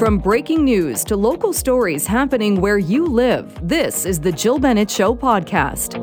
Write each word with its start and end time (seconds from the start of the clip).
From 0.00 0.16
breaking 0.16 0.64
news 0.64 1.04
to 1.04 1.14
local 1.14 1.52
stories 1.52 2.06
happening 2.06 2.62
where 2.62 2.78
you 2.78 3.04
live, 3.04 3.54
this 3.62 4.06
is 4.06 4.18
the 4.18 4.32
Jill 4.32 4.58
Bennett 4.58 4.90
Show 4.90 5.14
podcast. 5.14 6.00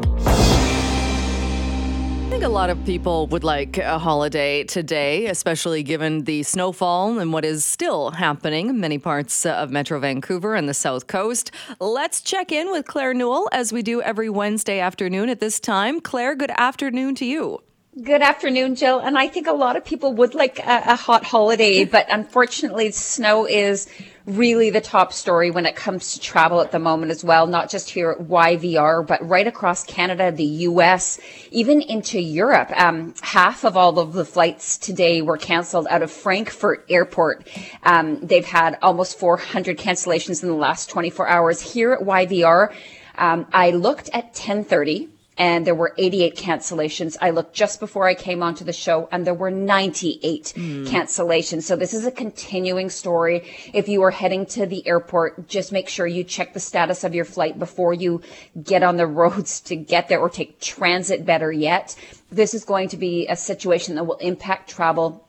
I 2.28 2.30
think 2.30 2.44
a 2.44 2.48
lot 2.48 2.70
of 2.70 2.86
people 2.86 3.26
would 3.30 3.44
like 3.44 3.80
a 3.80 3.98
holiday 3.98 4.64
today, 4.66 5.26
especially 5.26 5.82
given 5.82 6.26
the 6.26 6.44
snowfall 6.44 7.18
and 7.18 7.34
what 7.34 7.44
is 7.44 7.66
still 7.66 8.12
happening 8.12 8.70
in 8.70 8.80
many 8.80 9.00
parts 9.00 9.48
of 9.48 9.72
Metro 9.72 10.00
Vancouver 10.00 10.54
and 10.54 10.70
the 10.70 10.76
South 10.76 11.08
Coast. 11.08 11.50
Let's 11.80 12.22
check 12.22 12.52
in 12.52 12.70
with 12.70 12.86
Claire 12.86 13.16
Newell 13.16 13.50
as 13.52 13.74
we 13.74 13.82
do 13.82 14.00
every 14.04 14.30
Wednesday 14.30 14.80
afternoon 14.80 15.28
at 15.28 15.40
this 15.40 15.60
time. 15.60 16.02
Claire, 16.02 16.36
good 16.36 16.52
afternoon 16.56 17.16
to 17.16 17.26
you. 17.26 17.64
Good 18.04 18.22
afternoon, 18.22 18.76
Jill. 18.76 19.00
And 19.00 19.18
I 19.18 19.28
think 19.28 19.48
a 19.48 19.54
lot 19.54 19.76
of 19.76 19.84
people 19.84 20.14
would 20.14 20.36
like 20.36 20.60
a, 20.60 20.84
a, 20.92 20.96
hot 20.96 21.24
holiday, 21.24 21.84
but 21.96 22.06
unfortunately, 22.12 22.92
snow 22.92 23.48
is 23.48 23.88
really 24.28 24.70
the 24.70 24.82
top 24.82 25.12
story 25.12 25.50
when 25.50 25.66
it 25.66 25.76
comes 25.76 26.14
to 26.14 26.20
travel 26.20 26.62
at 26.62 26.72
the 26.72 26.78
moment 26.78 27.12
as 27.12 27.24
well, 27.24 27.48
not 27.48 27.72
just 27.72 27.90
here 27.90 28.12
at 28.12 28.28
YVR, 28.28 29.08
but 29.08 29.28
right 29.28 29.48
across 29.48 29.84
Canada, 29.84 30.32
the 30.32 30.44
US, 30.44 31.20
even 31.50 31.82
into 31.82 32.22
Europe. 32.22 32.72
Um, 32.80 33.16
half 33.22 33.64
of 33.64 33.76
all 33.76 33.98
of 33.98 34.14
the 34.14 34.26
flights 34.26 34.78
today 34.78 35.24
were 35.24 35.38
canceled 35.38 35.88
out 35.90 36.04
of 36.04 36.12
Frankfurt 36.12 36.86
Airport. 36.90 37.48
Um, 37.82 38.20
they've 38.20 38.46
had 38.46 38.78
almost 38.84 39.18
400 39.18 39.80
cancellations 39.80 40.44
in 40.44 40.50
the 40.50 40.56
last 40.56 40.92
24 40.92 41.28
hours. 41.28 41.62
Here 41.62 41.94
at 41.94 42.02
YVR, 42.02 42.72
um, 43.18 43.48
I 43.52 43.72
looked 43.72 44.10
at 44.10 44.26
1030 44.26 45.10
and 45.38 45.68
there 45.68 45.76
were 45.76 45.94
88 45.98 46.36
cancellations. 46.36 47.16
I 47.22 47.30
looked 47.30 47.54
just 47.54 47.80
before 47.80 48.08
I 48.08 48.16
came 48.16 48.42
onto 48.42 48.66
the 48.66 48.74
show 48.74 49.08
and 49.12 49.26
there 49.26 49.34
were 49.34 49.52
98 49.52 50.54
mm. 50.56 50.88
cancellations. 50.88 51.64
So 51.64 51.76
this 51.76 51.94
is 51.94 52.06
a 52.06 52.12
continuing 52.12 52.90
story. 52.90 53.48
If 53.74 53.88
you 53.88 54.02
are 54.04 54.12
heading 54.12 54.46
to 54.48 54.66
the 54.66 54.88
airport, 54.88 55.48
just 55.48 55.72
make 55.72 55.90
sure 55.90 56.08
you 56.08 56.24
check 56.24 56.54
the 56.54 56.60
status 56.60 57.04
of 57.04 57.14
your 57.14 57.26
flight 57.26 57.60
before 57.60 57.94
you 57.94 58.22
get 58.64 58.84
on 58.84 58.98
the 58.98 59.08
roads 59.18 59.62
to 59.62 59.76
get 59.76 60.10
there 60.10 60.20
or 60.20 60.30
take 60.30 60.60
transit 60.60 61.26
better 61.26 61.52
yet. 61.52 61.96
This 62.32 62.54
is 62.54 62.66
going 62.66 62.90
to 62.90 62.98
be 62.98 63.28
a 63.28 63.36
situation 63.36 63.96
that 63.96 64.06
will 64.06 64.18
impact 64.18 64.70
travel 64.70 65.27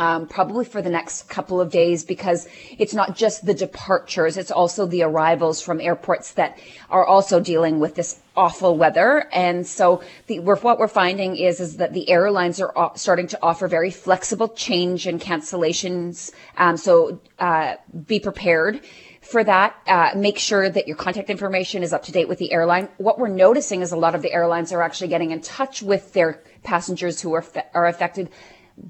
um, 0.00 0.26
probably 0.26 0.64
for 0.64 0.80
the 0.80 0.88
next 0.88 1.28
couple 1.28 1.60
of 1.60 1.70
days 1.70 2.04
because 2.04 2.48
it's 2.78 2.94
not 2.94 3.14
just 3.14 3.44
the 3.44 3.52
departures, 3.52 4.38
it's 4.38 4.50
also 4.50 4.86
the 4.86 5.02
arrivals 5.02 5.60
from 5.60 5.78
airports 5.78 6.32
that 6.32 6.58
are 6.88 7.06
also 7.06 7.38
dealing 7.38 7.80
with 7.80 7.96
this 7.96 8.18
awful 8.34 8.78
weather. 8.78 9.28
And 9.30 9.66
so 9.66 10.02
the, 10.26 10.38
we're, 10.38 10.56
what 10.56 10.78
we're 10.78 10.88
finding 10.88 11.36
is, 11.36 11.60
is 11.60 11.76
that 11.76 11.92
the 11.92 12.08
airlines 12.08 12.62
are 12.62 12.92
starting 12.94 13.26
to 13.26 13.38
offer 13.42 13.68
very 13.68 13.90
flexible 13.90 14.48
change 14.48 15.06
and 15.06 15.20
cancellations. 15.20 16.32
Um, 16.56 16.78
so 16.78 17.20
uh, 17.38 17.74
be 18.06 18.20
prepared 18.20 18.80
for 19.20 19.44
that. 19.44 19.76
Uh, 19.86 20.12
make 20.16 20.38
sure 20.38 20.70
that 20.70 20.88
your 20.88 20.96
contact 20.96 21.28
information 21.28 21.82
is 21.82 21.92
up 21.92 22.04
to 22.04 22.12
date 22.12 22.26
with 22.26 22.38
the 22.38 22.52
airline. 22.52 22.88
What 22.96 23.18
we're 23.18 23.28
noticing 23.28 23.82
is 23.82 23.92
a 23.92 23.98
lot 23.98 24.14
of 24.14 24.22
the 24.22 24.32
airlines 24.32 24.72
are 24.72 24.80
actually 24.80 25.08
getting 25.08 25.30
in 25.30 25.42
touch 25.42 25.82
with 25.82 26.14
their 26.14 26.42
passengers 26.62 27.20
who 27.20 27.34
are, 27.34 27.44
are 27.74 27.86
affected 27.86 28.30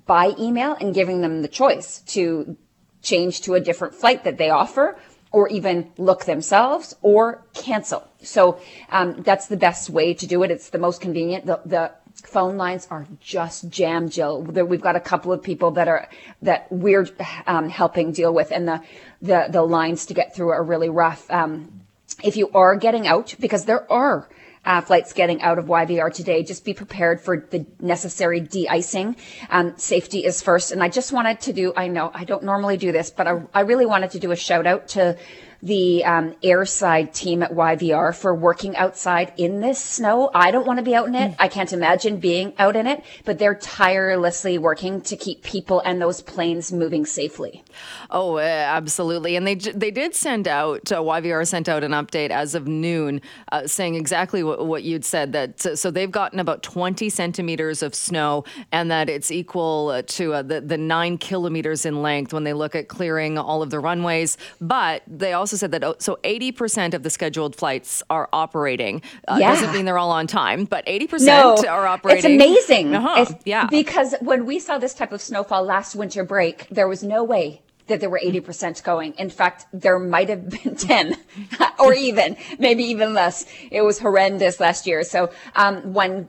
by 0.07 0.35
email 0.39 0.77
and 0.81 0.95
giving 0.95 1.21
them 1.21 1.43
the 1.43 1.49
choice 1.49 2.01
to 2.01 2.57
change 3.03 3.43
to 3.43 3.55
a 3.55 3.61
different 3.61 3.95
flight 3.95 4.25
that 4.25 4.39
they 4.39 4.51
offer 4.51 4.97
or 5.33 5.49
even 5.49 5.91
look 5.97 6.25
themselves 6.25 6.95
or 7.03 7.43
cancel. 7.55 8.07
So 8.23 8.61
um, 8.91 9.23
that's 9.23 9.47
the 9.47 9.57
best 9.57 9.89
way 9.89 10.15
to 10.15 10.27
do 10.27 10.43
it. 10.43 10.51
It's 10.51 10.71
the 10.71 10.79
most 10.79 11.01
convenient. 11.01 11.47
The, 11.47 11.61
the 11.65 11.93
phone 12.15 12.57
lines 12.57 12.87
are 12.91 13.07
just 13.21 13.69
jammed, 13.71 14.13
Jill. 14.13 14.43
We've 14.43 14.81
got 14.81 14.97
a 14.97 15.01
couple 15.01 15.33
of 15.33 15.43
people 15.43 15.71
that 15.73 15.89
are 15.89 16.09
that 16.43 16.71
we're 16.71 17.09
um, 17.47 17.69
helping 17.69 18.13
deal 18.13 18.35
with, 18.35 18.51
and 18.51 18.69
the, 18.69 18.83
the 19.23 19.47
the 19.49 19.63
lines 19.63 20.07
to 20.07 20.15
get 20.15 20.35
through 20.35 20.51
are 20.51 20.63
really 20.63 20.89
rough. 20.89 21.31
Um, 21.31 21.81
if 22.23 22.37
you 22.37 22.51
are 22.53 22.77
getting 22.77 23.07
out, 23.07 23.35
because 23.41 23.65
there 23.65 23.91
are 23.91 24.29
uh, 24.65 24.81
flights 24.81 25.13
getting 25.13 25.41
out 25.43 25.59
of 25.59 25.67
YVR 25.67 26.13
today. 26.13 26.43
Just 26.43 26.65
be 26.65 26.75
prepared 26.75 27.21
for 27.21 27.47
the 27.51 27.67
necessary 27.81 28.41
de-icing. 28.41 29.17
Um, 29.49 29.77
safety 29.77 30.25
is 30.25 30.43
first. 30.43 30.73
And 30.73 30.83
I 30.83 30.89
just 30.89 31.13
wanted 31.13 31.41
to 31.43 31.53
do, 31.53 31.73
I 31.77 31.89
know 31.89 32.11
I 32.13 32.25
don't 32.25 32.45
normally 32.45 32.77
do 32.77 32.93
this, 32.93 33.11
but 33.11 33.27
I, 33.27 33.43
I 33.55 33.61
really 33.61 33.87
wanted 33.87 34.11
to 34.13 34.19
do 34.19 34.31
a 34.31 34.37
shout 34.37 34.67
out 34.67 34.89
to 34.89 35.17
the 35.63 36.05
um, 36.05 36.35
airside 36.43 37.13
team 37.13 37.43
at 37.43 37.53
YVR 37.53 38.15
for 38.15 38.35
working 38.35 38.77
outside 38.77 39.33
in 39.37 39.61
this 39.61 39.79
snow. 39.79 40.31
I 40.35 40.51
don't 40.51 40.67
want 40.67 40.79
to 40.79 40.83
be 40.83 40.95
out 40.95 41.09
in 41.09 41.15
it. 41.15 41.35
I 41.39 41.49
can't 41.49 41.73
imagine 41.73 42.19
being 42.19 42.55
out 42.59 42.77
in 42.77 42.87
it, 42.87 43.05
but 43.25 43.39
they're 43.39 43.55
tirelessly 43.55 44.59
working 44.59 45.01
to 45.03 45.17
keep 45.17 45.43
people 45.43 45.81
and 45.81 46.01
those 46.01 46.23
planes 46.23 46.73
moving 46.73 47.05
safely. 47.05 47.63
Oh, 48.11 48.37
uh, 48.37 48.41
absolutely. 48.41 49.37
And 49.37 49.47
they 49.47 49.55
they 49.55 49.91
did 49.91 50.15
send 50.15 50.49
out 50.49 50.91
uh, 50.93 51.01
YVR 51.01 51.47
sent 51.47 51.69
out 51.69 51.85
an 51.85 51.93
update 51.93 52.31
as 52.31 52.55
of 52.55 52.67
noon, 52.67 53.21
uh, 53.53 53.67
saying 53.67 53.95
exactly 53.95 54.43
what, 54.43 54.67
what 54.67 54.83
you'd 54.83 55.05
said. 55.05 55.33
That 55.33 55.61
so 55.61 55.91
they've 55.91 56.11
gotten 56.11 56.39
about 56.39 56.63
20 56.63 57.09
centimeters 57.11 57.83
of 57.83 57.95
snow, 57.95 58.45
and 58.73 58.91
that 58.91 59.09
it's 59.09 59.31
equal 59.31 60.03
to 60.03 60.35
uh, 60.35 60.43
the 60.43 60.61
the 60.61 60.79
nine 60.79 61.19
kilometers 61.19 61.85
in 61.85 62.03
length 62.03 62.33
when 62.33 62.45
they 62.45 62.53
look 62.53 62.75
at 62.75 62.89
clearing 62.89 63.39
all 63.39 63.63
of 63.63 63.71
the 63.71 63.79
runways. 63.79 64.37
But 64.61 65.03
they 65.07 65.33
also 65.33 65.50
said 65.57 65.73
that 65.73 65.85
oh, 65.85 65.97
so 65.99 66.19
80 66.25 66.53
percent 66.53 66.95
of 66.95 67.03
the 67.03 67.11
scheduled 67.11 67.57
flights 67.57 68.03
are 68.11 68.29
operating. 68.33 69.03
Uh, 69.29 69.39
yeah. 69.41 69.55
Doesn't 69.55 69.73
mean 69.73 69.85
they're 69.85 69.99
all 69.99 70.11
on 70.11 70.27
time, 70.27 70.65
but 70.65 70.85
80 70.87 71.07
percent 71.07 71.67
are 71.67 71.87
operating. 71.87 72.19
It's 72.19 72.45
amazing. 72.45 72.95
Uh-huh. 72.95 73.23
It's, 73.23 73.35
yeah. 73.45 73.67
Because 73.67 74.15
when 74.21 74.47
we 74.47 74.59
saw 74.59 74.79
this 74.79 74.95
type 74.95 75.13
of 75.13 75.21
snowfall 75.21 75.65
last 75.65 75.95
winter 75.95 76.25
break, 76.25 76.67
there 76.71 76.89
was 76.89 77.03
no 77.03 77.25
way 77.25 77.63
that 77.91 78.01
there 78.01 78.09
were 78.09 78.21
80% 78.25 78.83
going. 78.83 79.15
In 79.15 79.29
fact, 79.29 79.67
there 79.73 79.99
might 79.99 80.31
have 80.31 80.49
been 80.63 80.77
10 80.77 81.17
or 81.79 81.93
even, 81.93 82.37
maybe 82.59 82.85
even 82.85 83.13
less. 83.13 83.45
It 83.71 83.83
was 83.83 83.99
horrendous 83.99 84.59
last 84.61 84.87
year. 84.87 85.03
So, 85.05 85.31
um, 85.57 85.93
one 85.93 86.29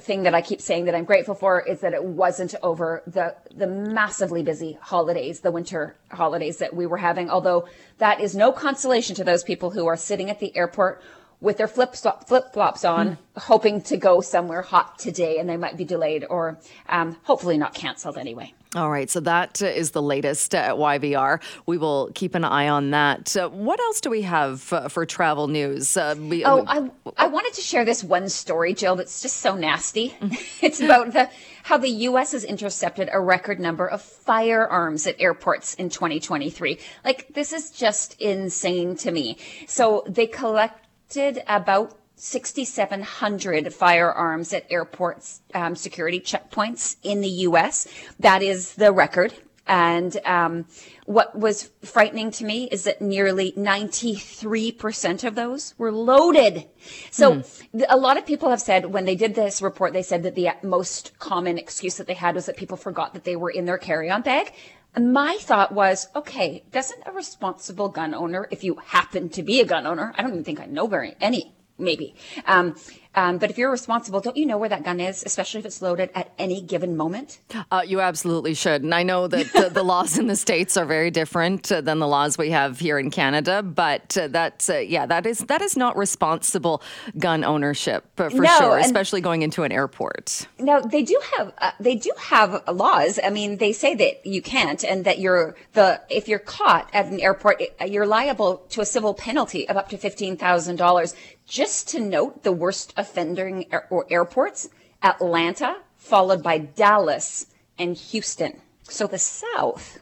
thing 0.00 0.24
that 0.24 0.34
I 0.34 0.42
keep 0.42 0.60
saying 0.60 0.84
that 0.84 0.94
I'm 0.94 1.04
grateful 1.04 1.34
for 1.34 1.60
is 1.60 1.80
that 1.80 1.94
it 1.94 2.04
wasn't 2.04 2.54
over 2.62 3.02
the, 3.06 3.34
the 3.54 3.66
massively 3.66 4.42
busy 4.42 4.78
holidays, 4.80 5.40
the 5.40 5.50
winter 5.50 5.96
holidays 6.10 6.58
that 6.58 6.74
we 6.74 6.86
were 6.86 6.98
having. 6.98 7.30
Although 7.30 7.68
that 7.98 8.20
is 8.20 8.34
no 8.34 8.52
consolation 8.52 9.16
to 9.16 9.24
those 9.24 9.42
people 9.42 9.70
who 9.70 9.86
are 9.86 9.96
sitting 9.96 10.28
at 10.28 10.38
the 10.38 10.56
airport 10.56 11.02
with 11.40 11.56
their 11.58 11.68
flip 11.68 11.94
flip 11.94 12.52
flops 12.52 12.84
on, 12.84 13.10
mm. 13.10 13.18
hoping 13.36 13.82
to 13.82 13.96
go 13.96 14.20
somewhere 14.20 14.62
hot 14.62 14.98
today, 14.98 15.38
and 15.38 15.48
they 15.48 15.56
might 15.56 15.76
be 15.76 15.84
delayed 15.84 16.24
or 16.28 16.58
um, 16.88 17.16
hopefully 17.24 17.58
not 17.58 17.74
canceled 17.74 18.16
anyway. 18.16 18.52
All 18.76 18.90
right, 18.90 19.08
so 19.08 19.20
that 19.20 19.62
is 19.62 19.92
the 19.92 20.02
latest 20.02 20.54
at 20.54 20.74
YVR. 20.74 21.40
We 21.64 21.78
will 21.78 22.10
keep 22.14 22.34
an 22.34 22.44
eye 22.44 22.68
on 22.68 22.90
that. 22.90 23.34
Uh, 23.34 23.48
what 23.48 23.80
else 23.80 24.02
do 24.02 24.10
we 24.10 24.20
have 24.22 24.70
uh, 24.70 24.88
for 24.88 25.06
travel 25.06 25.48
news? 25.48 25.96
Uh, 25.96 26.14
we, 26.18 26.44
oh, 26.44 26.62
I, 26.66 26.90
I 27.16 27.28
wanted 27.28 27.54
to 27.54 27.62
share 27.62 27.86
this 27.86 28.04
one 28.04 28.28
story, 28.28 28.74
Jill, 28.74 28.96
that's 28.96 29.22
just 29.22 29.38
so 29.38 29.56
nasty. 29.56 30.10
Mm-hmm. 30.20 30.34
it's 30.64 30.80
about 30.80 31.12
the 31.14 31.30
how 31.62 31.78
the 31.78 31.88
U.S. 31.88 32.32
has 32.32 32.44
intercepted 32.44 33.08
a 33.10 33.18
record 33.18 33.58
number 33.58 33.88
of 33.88 34.02
firearms 34.02 35.06
at 35.06 35.18
airports 35.18 35.74
in 35.74 35.88
2023. 35.88 36.78
Like, 37.04 37.28
this 37.34 37.52
is 37.52 37.70
just 37.70 38.20
insane 38.20 38.94
to 38.98 39.10
me. 39.10 39.38
So 39.66 40.04
they 40.06 40.26
collected 40.26 41.42
about 41.48 41.98
6,700 42.16 43.72
firearms 43.72 44.52
at 44.52 44.66
airports 44.70 45.42
um, 45.54 45.76
security 45.76 46.18
checkpoints 46.18 46.96
in 47.02 47.20
the 47.20 47.28
U.S. 47.28 47.86
That 48.18 48.42
is 48.42 48.74
the 48.74 48.90
record. 48.90 49.34
And 49.66 50.16
um, 50.24 50.66
what 51.06 51.36
was 51.36 51.70
frightening 51.82 52.30
to 52.32 52.44
me 52.44 52.68
is 52.70 52.84
that 52.84 53.02
nearly 53.02 53.52
93% 53.52 55.24
of 55.24 55.34
those 55.34 55.74
were 55.76 55.90
loaded. 55.90 56.66
So 57.10 57.36
mm. 57.36 57.84
a 57.88 57.96
lot 57.96 58.16
of 58.16 58.24
people 58.24 58.50
have 58.50 58.60
said 58.60 58.86
when 58.86 59.06
they 59.06 59.16
did 59.16 59.34
this 59.34 59.60
report, 59.60 59.92
they 59.92 60.04
said 60.04 60.22
that 60.22 60.36
the 60.36 60.50
most 60.62 61.18
common 61.18 61.58
excuse 61.58 61.96
that 61.96 62.06
they 62.06 62.14
had 62.14 62.36
was 62.36 62.46
that 62.46 62.56
people 62.56 62.76
forgot 62.76 63.12
that 63.14 63.24
they 63.24 63.34
were 63.34 63.50
in 63.50 63.64
their 63.64 63.78
carry-on 63.78 64.22
bag. 64.22 64.52
And 64.94 65.12
my 65.12 65.36
thought 65.40 65.72
was, 65.72 66.08
okay, 66.14 66.62
doesn't 66.70 67.02
a 67.04 67.12
responsible 67.12 67.88
gun 67.88 68.14
owner, 68.14 68.48
if 68.50 68.62
you 68.62 68.76
happen 68.76 69.28
to 69.30 69.42
be 69.42 69.60
a 69.60 69.66
gun 69.66 69.86
owner, 69.86 70.14
I 70.16 70.22
don't 70.22 70.30
even 70.30 70.44
think 70.44 70.60
I 70.60 70.66
know 70.66 70.86
very 70.86 71.16
any 71.20 71.55
maybe. 71.78 72.14
Um, 72.46 72.76
um, 73.16 73.38
but 73.38 73.50
if 73.50 73.56
you're 73.56 73.70
responsible, 73.70 74.20
don't 74.20 74.36
you 74.36 74.44
know 74.44 74.58
where 74.58 74.68
that 74.68 74.84
gun 74.84 75.00
is, 75.00 75.22
especially 75.24 75.60
if 75.60 75.66
it's 75.66 75.80
loaded 75.80 76.10
at 76.14 76.32
any 76.38 76.60
given 76.60 76.96
moment? 76.96 77.38
Uh, 77.70 77.82
you 77.84 78.00
absolutely 78.02 78.52
should. 78.52 78.82
And 78.82 78.94
I 78.94 79.02
know 79.02 79.26
that 79.26 79.52
the, 79.54 79.70
the 79.70 79.82
laws 79.82 80.18
in 80.18 80.26
the 80.26 80.36
States 80.36 80.76
are 80.76 80.84
very 80.84 81.10
different 81.10 81.72
uh, 81.72 81.80
than 81.80 81.98
the 81.98 82.06
laws 82.06 82.36
we 82.36 82.50
have 82.50 82.78
here 82.78 82.98
in 82.98 83.10
Canada, 83.10 83.62
but 83.62 84.16
uh, 84.18 84.28
that's, 84.28 84.68
uh, 84.68 84.78
yeah, 84.78 85.06
that 85.06 85.24
is, 85.24 85.38
that 85.38 85.62
is 85.62 85.76
not 85.76 85.96
responsible 85.96 86.82
gun 87.18 87.42
ownership 87.42 88.04
uh, 88.18 88.28
for 88.28 88.42
no, 88.42 88.58
sure, 88.58 88.78
especially 88.78 89.22
going 89.22 89.40
into 89.40 89.62
an 89.62 89.72
airport. 89.72 90.46
Now, 90.58 90.80
they 90.80 91.02
do 91.02 91.18
have, 91.38 91.54
uh, 91.58 91.72
they 91.80 91.94
do 91.94 92.12
have 92.18 92.62
laws. 92.68 93.18
I 93.24 93.30
mean, 93.30 93.56
they 93.56 93.72
say 93.72 93.94
that 93.94 94.26
you 94.26 94.42
can't 94.42 94.84
and 94.84 95.06
that 95.06 95.18
you're 95.18 95.56
the, 95.72 96.02
if 96.10 96.28
you're 96.28 96.38
caught 96.38 96.90
at 96.92 97.06
an 97.06 97.20
airport, 97.20 97.62
you're 97.86 98.06
liable 98.06 98.58
to 98.70 98.82
a 98.82 98.86
civil 98.86 99.14
penalty 99.14 99.66
of 99.68 99.78
up 99.78 99.88
to 99.88 99.96
$15,000 99.96 101.14
just 101.46 101.88
to 101.88 102.00
note 102.00 102.42
the 102.42 102.52
worst 102.52 102.92
offending 103.06 103.66
or 103.90 104.06
airports, 104.10 104.68
Atlanta, 105.02 105.76
followed 105.96 106.42
by 106.42 106.58
Dallas 106.58 107.46
and 107.78 107.96
Houston. 107.96 108.60
So 108.88 109.06
the 109.06 109.18
South 109.18 109.98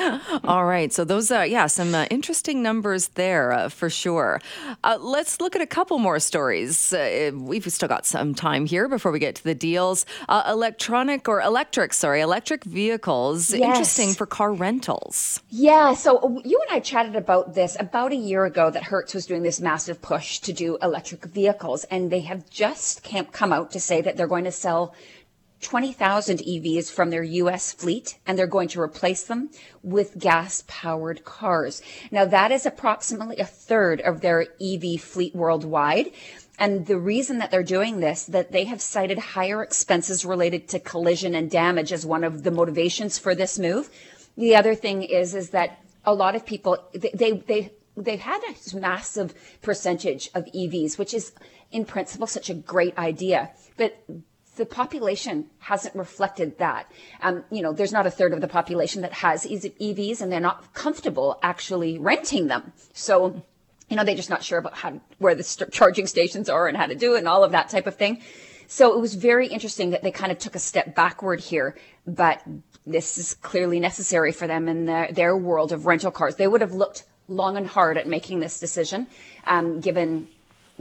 All 0.44 0.64
right. 0.64 0.92
So 0.92 1.04
those 1.04 1.30
are, 1.30 1.46
yeah, 1.46 1.66
some 1.66 1.94
uh, 1.94 2.06
interesting 2.10 2.62
numbers 2.62 3.08
there 3.08 3.52
uh, 3.52 3.68
for 3.68 3.90
sure. 3.90 4.40
Uh, 4.82 4.98
let's 5.00 5.40
look 5.40 5.54
at 5.54 5.62
a 5.62 5.66
couple 5.66 5.98
more 5.98 6.18
stories. 6.18 6.92
Uh, 6.92 7.32
we've 7.34 7.70
still 7.70 7.88
got 7.88 8.06
some 8.06 8.34
time 8.34 8.66
here 8.66 8.88
before 8.88 9.12
we 9.12 9.18
get 9.18 9.34
to 9.36 9.44
the 9.44 9.54
deals. 9.54 10.06
Uh, 10.28 10.42
electronic 10.48 11.28
or 11.28 11.40
electric, 11.42 11.92
sorry, 11.92 12.20
electric 12.20 12.64
vehicles. 12.64 13.52
Yes. 13.52 13.68
Interesting 13.68 14.14
for 14.14 14.26
car 14.26 14.52
rentals. 14.52 15.42
Yeah. 15.50 15.94
So 15.94 16.40
you 16.44 16.60
and 16.68 16.76
I 16.76 16.80
chatted 16.80 17.16
about 17.16 17.54
this 17.54 17.76
about 17.78 18.12
a 18.12 18.16
year 18.16 18.44
ago 18.44 18.70
that 18.70 18.84
Hertz 18.84 19.14
was 19.14 19.26
doing 19.26 19.42
this 19.42 19.60
massive 19.60 20.00
push 20.00 20.38
to 20.40 20.52
do 20.52 20.78
electric 20.82 21.24
vehicles. 21.26 21.84
And 21.84 22.10
they 22.10 22.20
have 22.20 22.48
just 22.48 23.06
come 23.32 23.52
out 23.52 23.72
to 23.72 23.80
say 23.80 24.00
that 24.00 24.16
they're 24.16 24.28
going 24.28 24.44
to 24.44 24.52
sell 24.52 24.94
20,000 25.60 26.38
EVs 26.38 26.90
from 26.90 27.10
their 27.10 27.22
US 27.22 27.72
fleet 27.72 28.18
and 28.26 28.38
they're 28.38 28.46
going 28.46 28.68
to 28.68 28.80
replace 28.80 29.24
them 29.24 29.50
with 29.82 30.18
gas 30.18 30.64
powered 30.66 31.24
cars. 31.24 31.82
Now 32.10 32.24
that 32.24 32.50
is 32.50 32.66
approximately 32.66 33.36
a 33.38 33.44
third 33.44 34.00
of 34.00 34.20
their 34.20 34.46
EV 34.60 35.00
fleet 35.00 35.34
worldwide. 35.34 36.12
And 36.58 36.86
the 36.86 36.98
reason 36.98 37.38
that 37.38 37.50
they're 37.50 37.62
doing 37.62 38.00
this, 38.00 38.24
that 38.24 38.52
they 38.52 38.64
have 38.64 38.82
cited 38.82 39.18
higher 39.18 39.62
expenses 39.62 40.24
related 40.24 40.68
to 40.68 40.78
collision 40.78 41.34
and 41.34 41.50
damage 41.50 41.92
as 41.92 42.04
one 42.04 42.24
of 42.24 42.42
the 42.42 42.50
motivations 42.50 43.18
for 43.18 43.34
this 43.34 43.58
move. 43.58 43.88
The 44.36 44.56
other 44.56 44.74
thing 44.74 45.02
is, 45.02 45.34
is 45.34 45.50
that 45.50 45.82
a 46.04 46.14
lot 46.14 46.36
of 46.36 46.44
people, 46.44 46.78
they, 46.92 47.10
they, 47.14 47.32
they 47.32 47.72
they've 47.96 48.20
had 48.20 48.40
a 48.42 48.76
massive 48.76 49.34
percentage 49.62 50.30
of 50.34 50.44
EVs, 50.46 50.98
which 50.98 51.14
is 51.14 51.32
in 51.70 51.84
principle 51.84 52.26
such 52.26 52.50
a 52.50 52.54
great 52.54 52.96
idea. 52.98 53.50
But 53.76 54.02
the 54.56 54.66
population 54.66 55.46
hasn't 55.58 55.94
reflected 55.94 56.58
that. 56.58 56.90
Um, 57.22 57.44
you 57.50 57.62
know, 57.62 57.72
there's 57.72 57.92
not 57.92 58.06
a 58.06 58.10
third 58.10 58.32
of 58.32 58.40
the 58.40 58.48
population 58.48 59.02
that 59.02 59.12
has 59.12 59.44
EVs 59.44 60.20
and 60.20 60.30
they're 60.30 60.40
not 60.40 60.74
comfortable 60.74 61.38
actually 61.42 61.98
renting 61.98 62.48
them. 62.48 62.72
So, 62.92 63.42
you 63.88 63.96
know, 63.96 64.04
they're 64.04 64.16
just 64.16 64.30
not 64.30 64.42
sure 64.42 64.58
about 64.58 64.74
how, 64.74 65.00
where 65.18 65.34
the 65.34 65.42
st- 65.42 65.72
charging 65.72 66.06
stations 66.06 66.48
are 66.48 66.66
and 66.68 66.76
how 66.76 66.86
to 66.86 66.94
do 66.94 67.14
it 67.14 67.18
and 67.18 67.28
all 67.28 67.44
of 67.44 67.52
that 67.52 67.68
type 67.68 67.86
of 67.86 67.96
thing. 67.96 68.20
So 68.66 68.94
it 68.94 69.00
was 69.00 69.14
very 69.14 69.48
interesting 69.48 69.90
that 69.90 70.02
they 70.02 70.12
kind 70.12 70.30
of 70.30 70.38
took 70.38 70.54
a 70.54 70.60
step 70.60 70.94
backward 70.94 71.40
here, 71.40 71.76
but 72.06 72.42
this 72.86 73.18
is 73.18 73.34
clearly 73.34 73.80
necessary 73.80 74.32
for 74.32 74.46
them 74.46 74.68
in 74.68 74.86
their, 74.86 75.10
their 75.12 75.36
world 75.36 75.72
of 75.72 75.86
rental 75.86 76.10
cars. 76.10 76.36
They 76.36 76.46
would 76.46 76.60
have 76.60 76.72
looked 76.72 77.04
long 77.28 77.56
and 77.56 77.66
hard 77.66 77.98
at 77.98 78.06
making 78.06 78.40
this 78.40 78.58
decision, 78.60 79.06
um, 79.46 79.80
given 79.80 80.28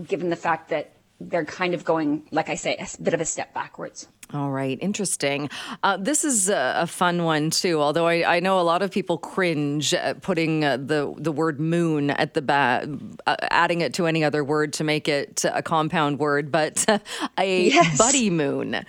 given 0.08 0.30
the 0.30 0.36
fact 0.36 0.70
that 0.70 0.92
they're 1.20 1.46
kind 1.46 1.74
of 1.74 1.84
going, 1.84 2.24
like 2.32 2.50
I 2.50 2.56
say, 2.56 2.76
a 2.76 3.02
bit 3.02 3.14
of 3.14 3.22
a 3.22 3.26
step 3.26 3.54
backwards. 3.54 4.08
All 4.32 4.52
right, 4.52 4.78
interesting. 4.80 5.50
Uh, 5.82 5.98
this 5.98 6.24
is 6.24 6.50
a, 6.50 6.76
a, 6.78 6.88
fun 6.88 7.24
one 7.24 7.50
too. 7.50 7.82
Although 7.82 8.06
I, 8.06 8.36
I, 8.36 8.40
know 8.40 8.60
a 8.60 8.62
lot 8.62 8.84
of 8.84 8.92
people 8.92 9.18
cringe 9.18 9.92
at 9.92 10.22
putting 10.22 10.64
uh, 10.64 10.78
the 10.78 11.12
the 11.18 11.32
word 11.32 11.60
moon 11.60 12.12
at 12.12 12.36
the 12.36 12.44
back, 12.44 12.88
uh, 13.26 13.36
adding 13.50 13.82
it 13.82 13.96
to 13.96 14.06
any 14.06 14.24
other 14.24 14.44
word 14.44 14.74
to 14.74 14.84
make 14.84 15.08
it 15.08 15.46
a 15.52 15.64
compound 15.64 16.20
word. 16.20 16.52
But 16.52 16.86
a 17.40 17.70
yes. 17.70 17.98
buddy 17.98 18.30
moon. 18.30 18.86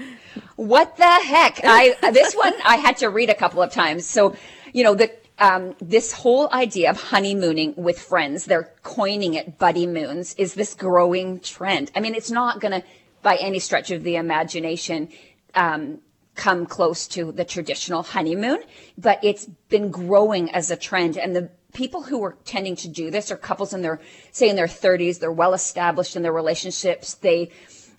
What 0.57 0.99
the 0.99 1.05
heck? 1.05 1.61
I 1.65 1.97
this 2.13 2.35
one 2.35 2.53
I 2.67 2.77
had 2.77 2.99
to 2.99 3.09
read 3.09 3.31
a 3.31 3.35
couple 3.35 3.63
of 3.63 3.73
times. 3.73 4.05
So 4.05 4.37
you 4.75 4.85
know 4.85 4.95
the 4.95 5.11
um, 5.41 5.75
this 5.81 6.13
whole 6.13 6.53
idea 6.53 6.91
of 6.91 7.01
honeymooning 7.01 7.75
with 7.77 7.99
friends, 7.99 8.45
they're 8.45 8.71
coining 8.83 9.35
it 9.35 9.59
buddy 9.59 9.87
moons, 9.87 10.35
is 10.35 10.55
this 10.55 10.75
growing 10.75 11.41
trend. 11.41 11.91
I 11.97 12.01
mean, 12.01 12.15
it's 12.15 12.31
not 12.31 12.61
going 12.61 12.73
to, 12.73 12.87
by 13.23 13.37
any 13.37 13.59
stretch 13.59 13.91
of 13.91 14.05
the 14.05 14.17
imagination, 14.17 15.09
um, 15.55 15.99
come 16.35 16.67
close 16.67 17.09
to 17.09 17.33
the 17.33 17.45
traditional 17.45 18.03
honeymoon, 18.03 18.63
but 18.99 19.19
it's 19.25 19.47
been 19.69 19.91
growing 19.91 20.51
as 20.51 20.71
a 20.71 20.77
trend. 20.77 21.17
And 21.17 21.35
the 21.35 21.51
people 21.73 22.03
who 22.03 22.23
are 22.23 22.37
tending 22.45 22.77
to 22.77 22.89
do 22.89 23.11
this 23.11 23.31
are 23.31 23.37
couples 23.37 23.73
in 23.73 23.81
their, 23.81 23.99
say, 24.33 24.51
in 24.51 24.57
their 24.57 24.67
30s, 24.67 25.21
they're 25.21 25.33
well 25.33 25.55
established 25.55 26.17
in 26.17 26.23
their 26.23 26.33
relationships. 26.33 27.15
They, 27.15 27.51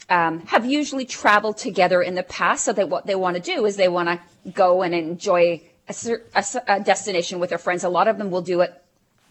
um, 0.10 0.46
have 0.48 0.66
usually 0.66 1.06
traveled 1.06 1.58
together 1.58 2.02
in 2.02 2.16
the 2.16 2.24
past. 2.24 2.66
So 2.66 2.74
that 2.74 2.90
what 2.90 3.06
they 3.06 3.16
want 3.16 3.38
to 3.38 3.42
do 3.42 3.66
is 3.66 3.78
they 3.78 3.88
want 3.88 4.10
to 4.10 4.52
go 4.52 4.82
and 4.82 4.94
enjoy 4.94 5.62
a, 6.08 6.20
a, 6.36 6.46
a 6.68 6.80
destination 6.80 7.40
with 7.40 7.50
their 7.50 7.60
friends. 7.60 7.84
A 7.84 7.90
lot 7.90 8.08
of 8.08 8.18
them 8.18 8.32
will 8.32 8.42
do 8.42 8.62
it 8.62 8.82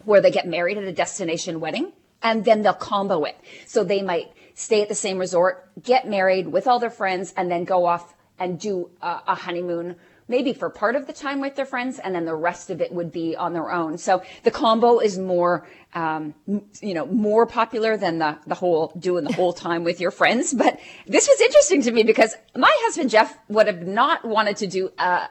where 0.04 0.20
they 0.20 0.30
get 0.30 0.46
married 0.46 0.78
at 0.78 0.84
a 0.84 0.92
destination 0.92 1.60
wedding 1.60 1.92
and 2.22 2.44
then 2.44 2.62
they'll 2.62 2.72
combo 2.74 3.24
it. 3.24 3.36
So 3.66 3.84
they 3.84 4.02
might 4.02 4.32
stay 4.54 4.82
at 4.82 4.88
the 4.88 4.94
same 4.94 5.18
resort, 5.18 5.68
get 5.82 6.08
married 6.08 6.48
with 6.48 6.66
all 6.66 6.78
their 6.78 6.90
friends, 6.90 7.32
and 7.36 7.50
then 7.50 7.64
go 7.64 7.86
off 7.86 8.14
and 8.38 8.58
do 8.58 8.90
a, 9.00 9.20
a, 9.28 9.34
honeymoon, 9.34 9.96
maybe 10.28 10.52
for 10.52 10.70
part 10.70 10.96
of 10.96 11.06
the 11.06 11.12
time 11.12 11.40
with 11.40 11.56
their 11.56 11.66
friends, 11.66 11.98
and 11.98 12.14
then 12.14 12.24
the 12.24 12.34
rest 12.34 12.70
of 12.70 12.80
it 12.80 12.92
would 12.92 13.12
be 13.12 13.36
on 13.36 13.52
their 13.52 13.70
own. 13.70 13.98
So 13.98 14.22
the 14.42 14.50
combo 14.50 14.98
is 14.98 15.18
more, 15.18 15.66
um, 15.94 16.34
you 16.46 16.94
know, 16.94 17.06
more 17.06 17.46
popular 17.46 17.96
than 17.96 18.18
the 18.18 18.38
the 18.46 18.54
whole 18.54 18.92
doing 18.98 19.24
the 19.24 19.32
whole 19.32 19.52
time 19.52 19.84
with 19.84 20.00
your 20.00 20.10
friends. 20.10 20.54
But 20.54 20.78
this 21.06 21.28
was 21.28 21.40
interesting 21.40 21.82
to 21.82 21.90
me 21.90 22.02
because 22.02 22.34
my 22.56 22.74
husband 22.82 23.10
Jeff 23.10 23.36
would 23.48 23.66
have 23.66 23.86
not 23.86 24.24
wanted 24.24 24.56
to 24.58 24.66
do 24.66 24.90
a, 24.98 25.28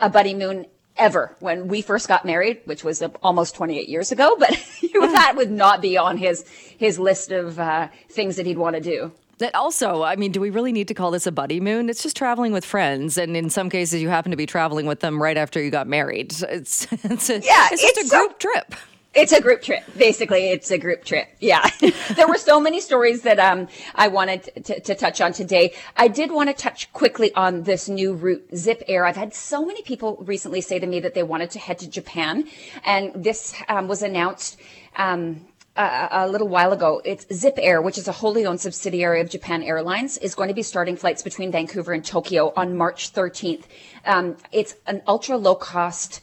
a 0.00 0.10
buddy 0.10 0.34
moon 0.34 0.66
ever 0.96 1.36
when 1.40 1.68
we 1.68 1.82
first 1.82 2.08
got 2.08 2.24
married, 2.24 2.60
which 2.64 2.82
was 2.82 3.02
almost 3.22 3.54
28 3.54 3.88
years 3.88 4.12
ago, 4.12 4.36
but 4.38 4.50
that 4.92 5.34
would 5.36 5.50
not 5.50 5.80
be 5.80 5.96
on 5.96 6.16
his 6.16 6.44
his 6.78 6.98
list 6.98 7.32
of 7.32 7.58
uh, 7.58 7.88
things 8.08 8.36
that 8.36 8.46
he'd 8.46 8.58
want 8.58 8.76
to 8.76 8.80
do. 8.80 9.12
That 9.38 9.54
also, 9.54 10.02
I 10.02 10.16
mean, 10.16 10.32
do 10.32 10.40
we 10.40 10.48
really 10.48 10.72
need 10.72 10.88
to 10.88 10.94
call 10.94 11.10
this 11.10 11.26
a 11.26 11.32
buddy 11.32 11.60
moon? 11.60 11.90
It's 11.90 12.02
just 12.02 12.16
traveling 12.16 12.52
with 12.52 12.64
friends, 12.64 13.18
and 13.18 13.36
in 13.36 13.50
some 13.50 13.68
cases, 13.68 14.00
you 14.00 14.08
happen 14.08 14.30
to 14.30 14.36
be 14.36 14.46
traveling 14.46 14.86
with 14.86 15.00
them 15.00 15.22
right 15.22 15.36
after 15.36 15.62
you 15.62 15.70
got 15.70 15.86
married. 15.86 16.32
It's 16.48 16.86
it's 16.90 17.30
a, 17.30 17.40
yeah, 17.40 17.68
it's 17.70 17.82
just 17.82 17.98
it's 17.98 18.12
a 18.12 18.16
group 18.16 18.38
trip. 18.38 18.74
It's 19.16 19.32
a 19.32 19.40
group 19.40 19.62
trip. 19.62 19.82
Basically, 19.96 20.50
it's 20.50 20.70
a 20.70 20.76
group 20.76 21.02
trip. 21.02 21.26
Yeah. 21.40 21.66
there 22.16 22.28
were 22.28 22.36
so 22.36 22.60
many 22.60 22.82
stories 22.82 23.22
that 23.22 23.38
um, 23.38 23.66
I 23.94 24.08
wanted 24.08 24.42
to, 24.66 24.78
to, 24.78 24.94
touch 24.94 25.22
on 25.22 25.32
today. 25.32 25.72
I 25.96 26.06
did 26.08 26.30
want 26.30 26.50
to 26.50 26.54
touch 26.54 26.92
quickly 26.92 27.32
on 27.34 27.62
this 27.62 27.88
new 27.88 28.12
route, 28.12 28.46
Zip 28.54 28.82
Air. 28.86 29.06
I've 29.06 29.16
had 29.16 29.32
so 29.32 29.64
many 29.64 29.80
people 29.80 30.22
recently 30.26 30.60
say 30.60 30.78
to 30.78 30.86
me 30.86 31.00
that 31.00 31.14
they 31.14 31.22
wanted 31.22 31.50
to 31.52 31.58
head 31.58 31.78
to 31.78 31.88
Japan, 31.88 32.44
and 32.84 33.10
this 33.14 33.54
um, 33.68 33.88
was 33.88 34.02
announced. 34.02 34.58
Um, 34.96 35.46
a, 35.78 36.26
little 36.26 36.48
while 36.48 36.72
ago. 36.72 37.02
It's 37.04 37.26
Zip 37.34 37.56
Air, 37.58 37.82
which 37.82 37.98
is 37.98 38.08
a 38.08 38.12
wholly 38.12 38.46
owned 38.46 38.62
subsidiary 38.62 39.20
of 39.20 39.28
Japan 39.28 39.62
Airlines, 39.62 40.16
is 40.16 40.34
going 40.34 40.48
to 40.48 40.54
be 40.54 40.62
starting 40.62 40.96
flights 40.96 41.22
between 41.22 41.52
Vancouver 41.52 41.92
and 41.92 42.02
Tokyo 42.02 42.50
on 42.56 42.78
March 42.78 43.12
13th. 43.12 43.64
Um, 44.06 44.38
it's 44.52 44.74
an 44.86 45.02
ultra 45.06 45.36
low 45.36 45.54
cost 45.54 46.22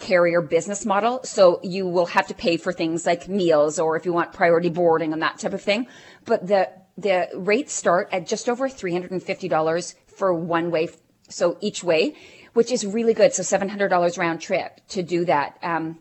carrier 0.00 0.40
business 0.40 0.84
model. 0.84 1.20
So 1.22 1.60
you 1.62 1.86
will 1.86 2.06
have 2.06 2.26
to 2.28 2.34
pay 2.34 2.56
for 2.56 2.72
things 2.72 3.06
like 3.06 3.28
meals 3.28 3.78
or 3.78 3.96
if 3.96 4.04
you 4.04 4.12
want 4.12 4.32
priority 4.32 4.70
boarding 4.70 5.12
and 5.12 5.22
that 5.22 5.38
type 5.38 5.52
of 5.52 5.62
thing. 5.62 5.86
But 6.24 6.46
the, 6.46 6.70
the 6.98 7.28
rates 7.34 7.72
start 7.72 8.08
at 8.10 8.26
just 8.26 8.48
over 8.48 8.68
$350 8.68 9.94
for 10.06 10.34
one 10.34 10.70
way. 10.70 10.88
So 11.28 11.56
each 11.60 11.84
way, 11.84 12.16
which 12.54 12.72
is 12.72 12.84
really 12.84 13.14
good. 13.14 13.32
So 13.32 13.42
$700 13.42 14.18
round 14.18 14.40
trip 14.40 14.80
to 14.88 15.02
do 15.02 15.24
that. 15.26 15.58
Um, 15.62 15.98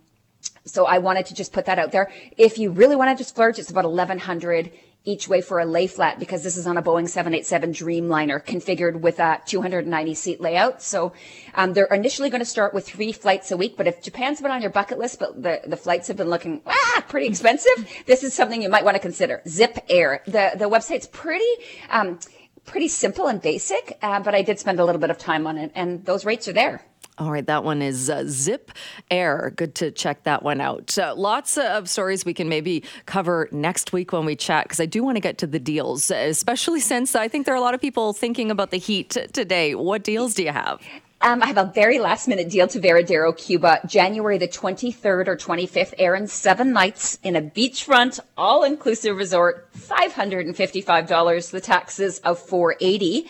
so 0.65 0.85
I 0.85 1.00
wanted 1.00 1.25
to 1.27 1.35
just 1.35 1.51
put 1.51 1.65
that 1.65 1.77
out 1.79 1.91
there. 1.91 2.12
If 2.38 2.57
you 2.57 2.71
really 2.71 2.95
want 2.95 3.15
to 3.15 3.21
just 3.21 3.31
splurge, 3.31 3.59
it's 3.59 3.69
about 3.69 3.85
1100 3.85 4.71
each 5.06 5.27
way 5.27 5.41
for 5.41 5.60
a 5.60 5.65
lay 5.65 5.88
flat 5.88 6.20
because 6.20 6.44
this 6.44 6.58
is 6.58 6.68
on 6.68 6.77
a 6.77 6.82
Boeing 6.82 7.08
787 7.08 7.74
Dreamliner 7.74 8.44
configured 8.44 9.00
with 9.00 9.20
a 9.20 9.41
290 9.46 10.13
seat 10.13 10.41
layout. 10.41 10.82
So 10.82 11.13
um, 11.56 11.74
they're 11.74 11.86
initially 11.86 12.29
going 12.29 12.41
to 12.41 12.46
start 12.46 12.74
with 12.74 12.88
three 12.88 13.12
flights 13.12 13.51
a 13.51 13.58
week. 13.58 13.77
But 13.77 13.88
if 13.88 14.01
Japan's 14.01 14.41
been 14.41 14.51
on 14.51 14.62
your 14.62 14.72
bucket 14.72 15.00
list, 15.00 15.20
but 15.20 15.41
the, 15.41 15.62
the 15.65 15.77
flights 15.77 16.08
have 16.10 16.18
been 16.18 16.29
looking 16.29 16.62
ah, 16.65 17.06
pretty 17.08 17.27
expensive, 17.27 17.88
this 18.06 18.24
is 18.24 18.34
something 18.34 18.62
you 18.62 18.70
might 18.70 18.84
want 18.84 18.96
to 18.96 19.01
consider. 19.01 19.41
Zip 19.48 19.79
Air. 19.89 20.22
The, 20.25 20.51
the 20.58 20.70
website's 20.70 21.08
pretty. 21.08 21.46
Um, 21.89 22.20
pretty 22.65 22.88
simple 22.88 23.25
and 23.25 23.41
basic, 23.41 23.98
uh, 24.03 24.20
but 24.20 24.36
I 24.36 24.44
did 24.44 24.60
spend 24.60 24.79
a 24.79 24.86
little 24.86 25.01
bit 25.01 25.10
of 25.10 25.18
time 25.18 25.48
on 25.48 25.58
it, 25.58 25.72
and 25.74 26.06
those 26.06 26.24
rates 26.24 26.48
are 26.48 26.53
there. 26.53 26.86
All 27.19 27.31
right, 27.31 27.45
that 27.47 27.65
one 27.65 27.81
is 27.81 28.09
uh, 28.09 28.23
Zip 28.27 28.71
Air. 29.11 29.51
Good 29.57 29.75
to 29.75 29.91
check 29.91 30.23
that 30.23 30.41
one 30.41 30.61
out. 30.61 30.97
Uh, 30.97 31.13
lots 31.17 31.57
of 31.57 31.89
stories 31.89 32.23
we 32.23 32.33
can 32.33 32.47
maybe 32.47 32.81
cover 33.07 33.49
next 33.51 33.91
week 33.91 34.13
when 34.13 34.23
we 34.23 34.38
chat 34.38 34.63
because 34.63 34.79
I 34.79 34.85
do 34.85 35.03
want 35.03 35.17
to 35.17 35.19
get 35.19 35.38
to 35.39 35.47
the 35.47 35.59
deals, 35.59 36.09
especially 36.11 36.79
since 36.79 37.15
I 37.15 37.27
think 37.27 37.45
there 37.45 37.53
are 37.53 37.57
a 37.57 37.61
lot 37.61 37.73
of 37.73 37.81
people 37.81 38.13
thinking 38.13 38.49
about 38.49 38.71
the 38.71 38.77
heat 38.77 39.09
today. 39.33 39.75
What 39.75 40.03
deals 40.03 40.33
do 40.33 40.43
you 40.43 40.53
have? 40.53 40.81
Um, 41.21 41.43
I 41.43 41.47
have 41.47 41.57
a 41.57 41.65
very 41.65 41.99
last 41.99 42.29
minute 42.29 42.49
deal 42.49 42.69
to 42.69 42.79
Varadero, 42.79 43.35
Cuba, 43.38 43.81
January 43.85 44.38
the 44.38 44.47
23rd 44.47 45.27
or 45.27 45.35
25th, 45.35 45.93
air 45.97 46.15
and, 46.15 46.29
seven 46.29 46.71
nights 46.71 47.19
in 47.23 47.35
a 47.35 47.41
beachfront, 47.41 48.21
all 48.38 48.63
inclusive 48.63 49.17
resort, 49.17 49.69
$555, 49.73 51.51
the 51.51 51.59
taxes 51.59 52.19
of 52.19 52.39
480. 52.39 53.27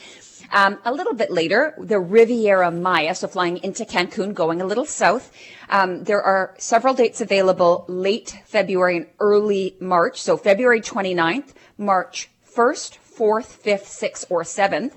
Um, 0.51 0.79
a 0.83 0.91
little 0.91 1.13
bit 1.13 1.29
later, 1.31 1.75
the 1.77 1.99
Riviera 1.99 2.71
Maya, 2.71 3.13
so 3.13 3.27
flying 3.27 3.57
into 3.57 3.85
Cancun, 3.85 4.33
going 4.33 4.61
a 4.61 4.65
little 4.65 4.85
south. 4.85 5.31
Um, 5.69 6.03
there 6.03 6.21
are 6.21 6.55
several 6.57 6.93
dates 6.93 7.21
available 7.21 7.85
late 7.87 8.35
February 8.45 8.97
and 8.97 9.07
early 9.19 9.75
March. 9.79 10.21
So 10.21 10.37
February 10.37 10.81
29th, 10.81 11.53
March 11.77 12.29
1st, 12.55 12.97
4th, 12.97 13.63
5th, 13.63 13.85
6th, 13.85 14.25
or 14.29 14.43
7th. 14.43 14.93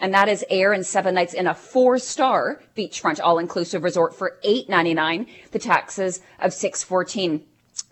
and 0.00 0.12
that 0.12 0.28
is 0.28 0.44
air 0.50 0.72
and 0.72 0.84
seven 0.84 1.14
nights 1.14 1.34
in 1.34 1.46
a 1.46 1.54
four-star 1.54 2.60
beachfront 2.76 3.20
all-inclusive 3.22 3.82
resort 3.82 4.14
for 4.14 4.38
$8.99. 4.44 5.26
The 5.52 5.58
taxes 5.58 6.20
of 6.40 6.50
$6.14. 6.50 7.42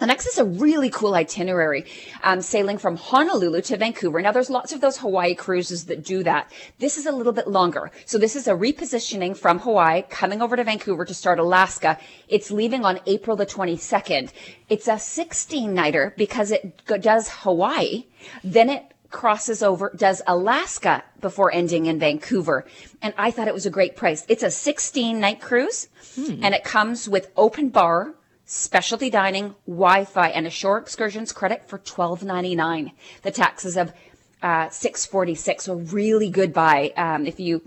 The 0.03 0.09
next 0.09 0.27
is 0.27 0.39
a 0.39 0.45
really 0.45 0.91
cool 0.91 1.15
itinerary, 1.15 1.85
um, 2.25 2.41
sailing 2.41 2.77
from 2.77 2.97
Honolulu 2.97 3.63
to 3.63 3.77
Vancouver. 3.77 4.21
Now, 4.21 4.33
there's 4.33 4.51
lots 4.51 4.73
of 4.73 4.81
those 4.81 4.99
Hawaii 4.99 5.37
cruises 5.37 5.85
that 5.85 6.03
do 6.05 6.25
that. 6.25 6.51
This 6.81 6.99
is 6.99 7.07
a 7.07 7.13
little 7.13 7.33
bit 7.33 7.47
longer. 7.47 7.93
So 8.05 8.19
this 8.19 8.35
is 8.35 8.49
a 8.49 8.53
repositioning 8.53 9.37
from 9.37 9.61
Hawaii, 9.61 10.03
coming 10.11 10.43
over 10.43 10.57
to 10.57 10.65
Vancouver 10.65 11.05
to 11.05 11.15
start 11.15 11.39
Alaska. 11.39 12.01
It's 12.27 12.51
leaving 12.51 12.85
on 12.85 12.99
April 13.07 13.37
the 13.37 13.47
22nd. 13.47 14.33
It's 14.69 14.89
a 14.89 14.99
16 14.99 15.73
nighter 15.73 16.15
because 16.17 16.51
it 16.51 16.85
does 16.85 17.29
Hawaii. 17.31 18.07
Then 18.43 18.71
it 18.71 18.93
crosses 19.11 19.63
over, 19.63 19.93
does 19.95 20.21
Alaska 20.27 21.05
before 21.21 21.53
ending 21.53 21.87
in 21.87 22.01
Vancouver. 22.01 22.67
And 23.03 23.15
I 23.17 23.31
thought 23.31 23.47
it 23.47 23.55
was 23.55 23.67
a 23.67 23.71
great 23.71 23.95
price. 23.95 24.27
It's 24.29 24.43
a 24.43 24.51
16 24.51 25.21
night 25.21 25.41
cruise 25.41 25.87
hmm. 26.17 26.43
and 26.43 26.57
it 26.57 26.65
comes 26.65 27.09
with 27.09 27.31
open 27.37 27.69
bar, 27.69 28.17
specialty 28.53 29.09
dining, 29.09 29.55
Wi-Fi, 29.67 30.29
and 30.29 30.47
a 30.47 30.51
shore 30.51 30.77
excursions 30.77 31.33
credit 31.33 31.67
for 31.67 31.79
$12.99. 31.79 32.93
The 33.23 33.31
taxes 33.31 33.79
of 33.79 33.95
uh, 34.43 34.69
646 34.69 35.69
a 35.69 35.77
really 35.77 36.29
good 36.29 36.53
buy 36.53 36.93
um, 36.97 37.27
if 37.27 37.41
you 37.41 37.63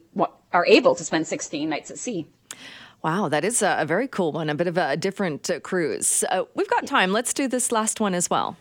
are 0.54 0.66
able 0.68 0.94
to 0.94 1.04
spend 1.04 1.26
16 1.26 1.68
nights 1.68 1.90
at 1.90 1.98
sea. 1.98 2.28
Wow, 3.02 3.30
that 3.30 3.44
is 3.44 3.64
a, 3.64 3.84
very 3.88 4.08
cool 4.08 4.32
one, 4.32 4.50
a 4.50 4.56
bit 4.56 4.68
of 4.68 4.78
a 4.78 4.96
different 4.96 5.50
uh, 5.50 5.60
cruise. 5.60 6.24
Uh, 6.30 6.44
we've 6.54 6.70
got 6.70 6.86
time. 6.86 7.12
Let's 7.12 7.34
do 7.34 7.48
this 7.48 7.72
last 7.72 8.00
one 8.00 8.14
as 8.14 8.30
well. 8.30 8.56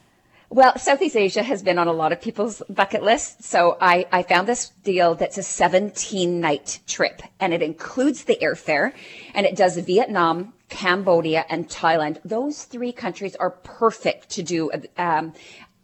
Well, 0.49 0.78
Southeast 0.78 1.16
Asia 1.16 1.43
has 1.43 1.62
been 1.62 1.78
on 1.78 1.88
a 1.88 1.93
lot 1.93 2.12
of 2.12 2.21
people's 2.23 2.62
bucket 2.71 3.02
lists. 3.02 3.47
So 3.47 3.76
I, 3.81 4.07
I 4.12 4.23
found 4.23 4.47
this 4.47 4.71
deal 4.83 5.14
that's 5.14 5.37
a 5.37 5.43
17 5.43 6.40
night 6.40 6.81
trip 6.87 7.21
and 7.38 7.52
it 7.52 7.61
includes 7.61 8.25
the 8.25 8.38
airfare 8.40 8.93
and 9.35 9.45
it 9.45 9.57
does 9.57 9.76
Vietnam, 9.78 10.54
Cambodia, 10.68 11.44
and 11.49 11.68
Thailand. 11.68 12.18
Those 12.25 12.64
three 12.64 12.92
countries 12.92 13.37
are 13.37 13.50
perfect 13.50 14.30
to 14.30 14.42
do 14.42 14.71
um, 14.97 15.33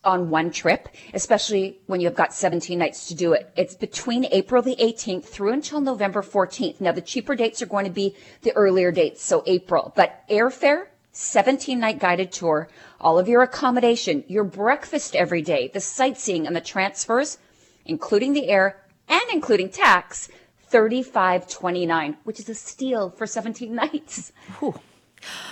on 0.02 0.30
one 0.30 0.50
trip, 0.50 0.88
especially 1.12 1.78
when 1.86 2.00
you've 2.00 2.14
got 2.14 2.32
17 2.32 2.78
nights 2.78 3.08
to 3.08 3.14
do 3.14 3.32
it. 3.32 3.52
It's 3.56 3.74
between 3.74 4.24
April 4.26 4.62
the 4.62 4.76
18th 4.76 5.24
through 5.24 5.52
until 5.52 5.80
November 5.80 6.22
14th. 6.22 6.80
Now, 6.80 6.92
the 6.92 7.02
cheaper 7.02 7.34
dates 7.34 7.60
are 7.60 7.66
going 7.66 7.84
to 7.84 7.90
be 7.90 8.16
the 8.42 8.52
earlier 8.52 8.90
dates, 8.90 9.22
so 9.22 9.42
April. 9.46 9.92
But 9.94 10.26
airfare, 10.28 10.86
17 11.12 11.78
night 11.78 11.98
guided 11.98 12.32
tour, 12.32 12.68
all 13.00 13.18
of 13.18 13.28
your 13.28 13.42
accommodation, 13.42 14.24
your 14.28 14.44
breakfast 14.44 15.14
every 15.14 15.42
day, 15.42 15.68
the 15.68 15.80
sightseeing 15.80 16.46
and 16.46 16.56
the 16.56 16.60
transfers, 16.60 17.38
including 17.84 18.32
the 18.32 18.48
air 18.48 18.80
and 19.08 19.22
including 19.32 19.68
tax, 19.68 20.28
35.29, 20.72 22.16
which 22.24 22.40
is 22.40 22.48
a 22.48 22.54
steal 22.54 23.10
for 23.10 23.26
17 23.26 23.74
nights. 23.74 24.32
Whew. 24.58 24.74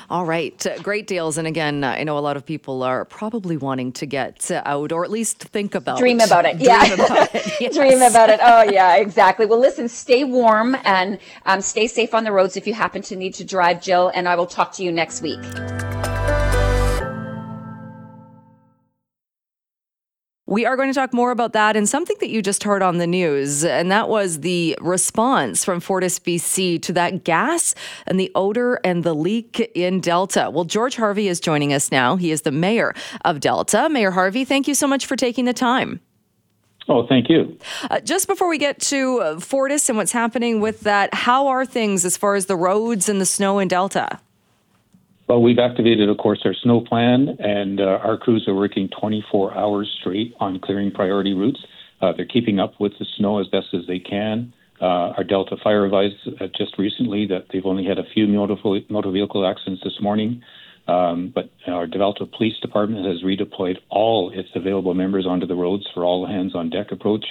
All 0.09 0.25
right, 0.25 0.67
uh, 0.67 0.79
great 0.79 1.07
deals. 1.07 1.37
And 1.37 1.47
again, 1.47 1.85
uh, 1.85 1.91
I 1.91 2.05
know 2.05 2.17
a 2.17 2.21
lot 2.21 2.39
of 2.39 2.47
people 2.47 2.83
are 2.83 3.05
probably 3.05 3.59
wanting 3.59 3.93
to 3.93 4.07
get 4.07 4.51
uh, 4.51 4.63
out 4.65 4.93
or 4.93 5.05
at 5.05 5.11
least 5.11 5.45
think 5.45 5.75
about 5.75 5.99
dream 5.99 6.21
about 6.21 6.47
it. 6.47 6.57
Dream 6.57 6.69
yeah, 6.69 6.95
about 6.95 7.35
it. 7.35 7.53
Yes. 7.61 7.75
dream 7.75 8.01
about 8.01 8.31
it. 8.31 8.41
Oh, 8.43 8.63
yeah, 8.63 8.97
exactly. 8.97 9.45
Well, 9.45 9.61
listen, 9.61 9.89
stay 9.89 10.25
warm 10.25 10.77
and 10.85 11.19
um, 11.45 11.61
stay 11.61 11.87
safe 11.87 12.15
on 12.15 12.25
the 12.25 12.33
roads 12.33 12.57
if 12.57 12.67
you 12.67 12.73
happen 12.73 13.03
to 13.03 13.17
need 13.17 13.35
to 13.35 13.45
drive, 13.45 13.83
Jill. 13.83 14.11
And 14.15 14.29
I 14.29 14.37
will 14.37 14.47
talk 14.47 14.73
to 14.75 14.83
you 14.83 14.91
next 14.91 15.21
week. 15.21 15.41
We 20.49 20.65
are 20.65 20.77
going 20.77 20.89
to 20.89 20.95
talk 20.95 21.13
more 21.13 21.31
about 21.31 21.53
that 21.53 21.77
and 21.77 21.87
something 21.87 22.17
that 22.21 22.31
you 22.31 22.41
just 22.41 22.65
heard 22.65 22.83
on 22.83 22.97
the 22.97 23.07
news, 23.07 23.67
and 23.67 23.91
that 23.91 24.09
was 24.09 24.41
the 24.41 24.79
response 24.81 25.63
from 25.63 25.79
Fortis 25.79 26.19
BC 26.19 26.81
to 26.85 26.93
that 26.95 27.23
gas 27.23 27.75
and 28.07 28.19
the 28.19 28.33
odor 28.35 28.81
and 28.83 29.05
the 29.05 29.15
leak 29.15 29.61
in 29.75 30.01
Delta. 30.01 30.49
Well, 30.51 30.65
George 30.65 30.97
Harvie 30.97 31.29
is 31.29 31.39
joining 31.39 31.75
us 31.75 31.93
now. 31.93 32.17
He 32.17 32.31
is 32.31 32.43
the 32.43 32.51
mayor 32.51 32.95
of 33.27 33.41
Delta. 33.41 33.91
Mayor 33.91 34.11
Harvie, 34.11 34.47
thank 34.47 34.67
you 34.67 34.75
so 34.75 34.87
much 34.87 35.05
for 35.05 35.17
taking 35.17 35.45
the 35.45 35.53
time. 35.53 36.01
Oh, 36.89 37.07
thank 37.07 37.29
you. 37.29 37.59
Uh, 37.91 38.01
just 38.01 38.27
before 38.27 38.49
we 38.49 38.57
get 38.57 38.81
to 38.81 39.21
uh, 39.21 39.41
Fortis 39.41 39.91
and 39.91 39.99
what's 39.99 40.13
happening 40.13 40.63
with 40.63 40.81
that, 40.81 41.13
how 41.13 41.49
are 41.49 41.67
things 41.67 42.07
as 42.07 42.17
far 42.17 42.37
as 42.37 42.47
the 42.47 42.57
roads 42.57 43.11
and 43.11 43.21
the 43.21 43.27
snow 43.27 43.59
in 43.59 43.69
Delta? 43.69 44.19
Well, 45.29 45.43
we've 45.43 45.59
activated, 45.59 46.09
of 46.09 46.17
course, 46.17 46.41
our 46.47 46.55
snow 46.55 46.81
plan, 46.81 47.37
and 47.39 47.83
uh, 47.83 48.01
our 48.03 48.17
crews 48.17 48.49
are 48.49 48.55
working 48.55 48.89
24 48.99 49.55
hours 49.55 49.95
straight 50.01 50.33
on 50.41 50.59
clearing 50.59 50.91
priority 50.91 51.35
routes. 51.35 51.61
Uh, 52.01 52.13
they're 52.17 52.25
keeping 52.25 52.59
up 52.59 52.81
with 52.81 52.93
the 52.99 53.05
snow 53.19 53.39
as 53.39 53.47
best 53.49 53.67
as 53.75 53.83
they 53.87 53.99
can. 53.99 54.55
Uh, 54.81 55.13
our 55.19 55.25
Delta 55.25 55.57
Fire 55.63 55.85
advised 55.85 56.15
uh, 56.41 56.47
just 56.57 56.79
recently 56.79 57.27
that 57.27 57.45
they've 57.53 57.67
only 57.67 57.85
had 57.85 57.99
a 57.99 58.05
few 58.15 58.27
motor, 58.27 59.11
vehicle 59.11 59.47
accidents 59.47 59.83
this 59.85 60.01
morning, 60.01 60.43
um, 60.87 61.31
but 61.35 61.51
our 61.67 61.87
Delta 61.87 62.25
Police 62.25 62.59
Department 62.63 63.05
has 63.05 63.23
redeployed 63.23 63.77
all 63.91 64.31
its 64.33 64.49
available 64.55 64.95
members 64.95 65.27
onto 65.27 65.47
the 65.47 65.55
roads 65.55 65.85
for 65.93 66.07
all 66.07 66.27
hands 66.27 66.55
on 66.55 66.71
deck 66.71 66.91
approach. 66.91 67.27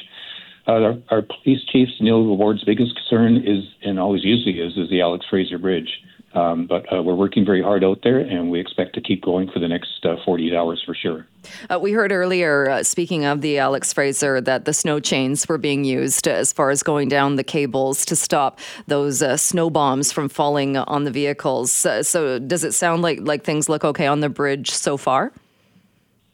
Uh, 0.67 0.71
our, 0.71 0.95
our, 1.09 1.21
police 1.23 1.61
chief, 1.71 1.87
Neil 1.99 2.23
Dubord's 2.23 2.63
biggest 2.63 2.93
concern 2.95 3.37
is, 3.37 3.63
and 3.81 3.97
always 3.99 4.23
usually 4.23 4.59
is, 4.59 4.73
is 4.77 4.89
the 4.91 5.01
Alex 5.01 5.25
Fraser 5.27 5.57
Bridge. 5.57 5.89
Um, 6.38 6.67
but 6.67 6.86
uh, 6.94 7.01
we're 7.01 7.15
working 7.15 7.44
very 7.44 7.63
hard 7.63 7.84
out 7.84 8.01
there, 8.03 8.20
and 8.20 8.51
we 8.51 8.60
expect 8.60 8.94
to 8.94 9.01
keep 9.01 9.24
going 9.24 9.50
for 9.50 9.58
the 9.58 9.67
next 9.67 10.06
uh, 10.06 10.17
48 10.24 10.53
hours 10.53 10.84
for 10.86 10.94
sure. 10.94 11.25
Uh, 11.67 11.79
we 11.79 11.94
heard 11.94 12.12
earlier, 12.12 12.70
uh, 12.70 12.84
speaking 12.84 13.25
of 13.25 13.41
the 13.41 13.58
Alex 13.58 13.91
Fraser, 13.91 14.39
that 14.41 14.65
the 14.65 14.74
snow 14.74 15.00
chains 15.00 15.50
were 15.50 15.58
being 15.58 15.84
used 15.84 16.27
as 16.27 16.53
far 16.53 16.70
as 16.70 16.84
going 16.84 17.10
down 17.10 17.38
the 17.38 17.44
cables 17.44 18.06
to 18.06 18.15
stop 18.15 18.60
those 18.86 19.24
uh, 19.24 19.36
snow 19.36 19.72
bombs 19.72 20.12
from 20.12 20.29
falling 20.29 20.77
on 20.77 21.06
the 21.06 21.12
vehicles. 21.12 21.88
Uh, 21.88 22.03
so, 22.03 22.38
does 22.38 22.63
it 22.63 22.74
sound 22.74 23.01
like 23.01 23.20
like 23.22 23.44
things 23.44 23.67
look 23.67 23.84
okay 23.84 24.06
on 24.06 24.20
the 24.20 24.29
bridge 24.29 24.70
so 24.70 24.96
far? 24.96 25.32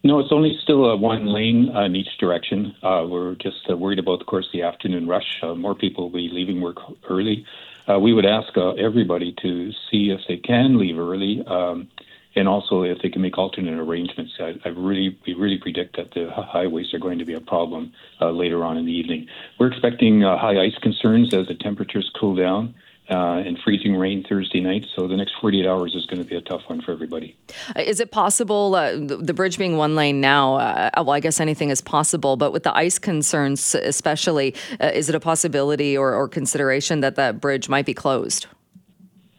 No, 0.03 0.19
it's 0.19 0.33
only 0.33 0.59
still 0.61 0.83
a 0.83 0.97
one 0.97 1.27
lane 1.27 1.69
in 1.77 1.95
each 1.95 2.17
direction. 2.19 2.75
we're 2.83 3.35
just 3.35 3.69
worried 3.69 3.99
about, 3.99 4.19
of 4.19 4.27
course, 4.27 4.49
the 4.51 4.63
afternoon 4.63 5.07
rush. 5.07 5.39
more 5.55 5.75
people 5.75 6.09
will 6.09 6.17
be 6.17 6.29
leaving 6.29 6.59
work 6.59 6.75
early 7.09 7.45
uh, 7.89 7.99
we 7.99 8.13
would 8.13 8.25
ask 8.25 8.55
uh, 8.57 8.71
everybody 8.71 9.35
to 9.41 9.71
see 9.89 10.09
if 10.09 10.21
they 10.27 10.37
can 10.37 10.77
leave 10.77 10.97
early, 10.97 11.43
um, 11.47 11.87
and 12.35 12.47
also 12.47 12.83
if 12.83 12.97
they 13.03 13.09
can 13.09 13.21
make 13.21 13.37
alternate 13.37 13.77
arrangements. 13.79 14.33
I, 14.39 14.53
I, 14.65 14.69
really, 14.69 15.17
we 15.27 15.33
really 15.33 15.57
predict 15.57 15.97
that 15.97 16.11
the 16.13 16.29
highways 16.31 16.93
are 16.93 16.99
going 16.99 17.19
to 17.19 17.25
be 17.25 17.33
a 17.33 17.41
problem 17.41 17.93
uh, 18.21 18.31
later 18.31 18.63
on 18.63 18.77
in 18.77 18.85
the 18.85 18.91
evening. 18.91 19.27
We're 19.59 19.71
expecting 19.71 20.23
uh, 20.23 20.37
high 20.37 20.61
ice 20.61 20.77
concerns 20.81 21.33
as 21.33 21.47
the 21.47 21.55
temperatures 21.55 22.09
cool 22.19 22.35
down 22.35 22.73
uh, 23.09 23.43
and 23.45 23.59
freezing 23.63 23.95
rain 23.95 24.25
Thursday 24.27 24.61
night. 24.61 24.85
So 24.95 25.07
the 25.07 25.17
next 25.17 25.33
48 25.41 25.67
hours 25.67 25.93
is 25.95 26.05
going 26.05 26.21
to 26.21 26.27
be 26.27 26.35
a 26.35 26.41
tough 26.41 26.61
one 26.67 26.81
for 26.81 26.91
everybody. 26.91 27.35
Uh, 27.75 27.81
is 27.81 27.99
it 27.99 28.11
possible, 28.11 28.75
uh, 28.75 28.95
the 28.95 29.33
bridge 29.33 29.57
being 29.57 29.77
one 29.77 29.95
lane 29.95 30.21
now, 30.21 30.55
uh, 30.55 30.89
well, 30.97 31.11
I 31.11 31.19
guess 31.19 31.39
anything 31.39 31.69
is 31.69 31.81
possible, 31.81 32.37
but 32.37 32.53
with 32.53 32.63
the 32.63 32.75
ice 32.75 32.99
concerns 32.99 33.75
especially, 33.75 34.55
uh, 34.79 34.91
is 34.93 35.09
it 35.09 35.15
a 35.15 35.19
possibility 35.19 35.97
or, 35.97 36.13
or, 36.13 36.27
consideration 36.33 37.01
that 37.01 37.15
that 37.15 37.39
bridge 37.39 37.69
might 37.69 37.85
be 37.85 37.93
closed? 37.93 38.47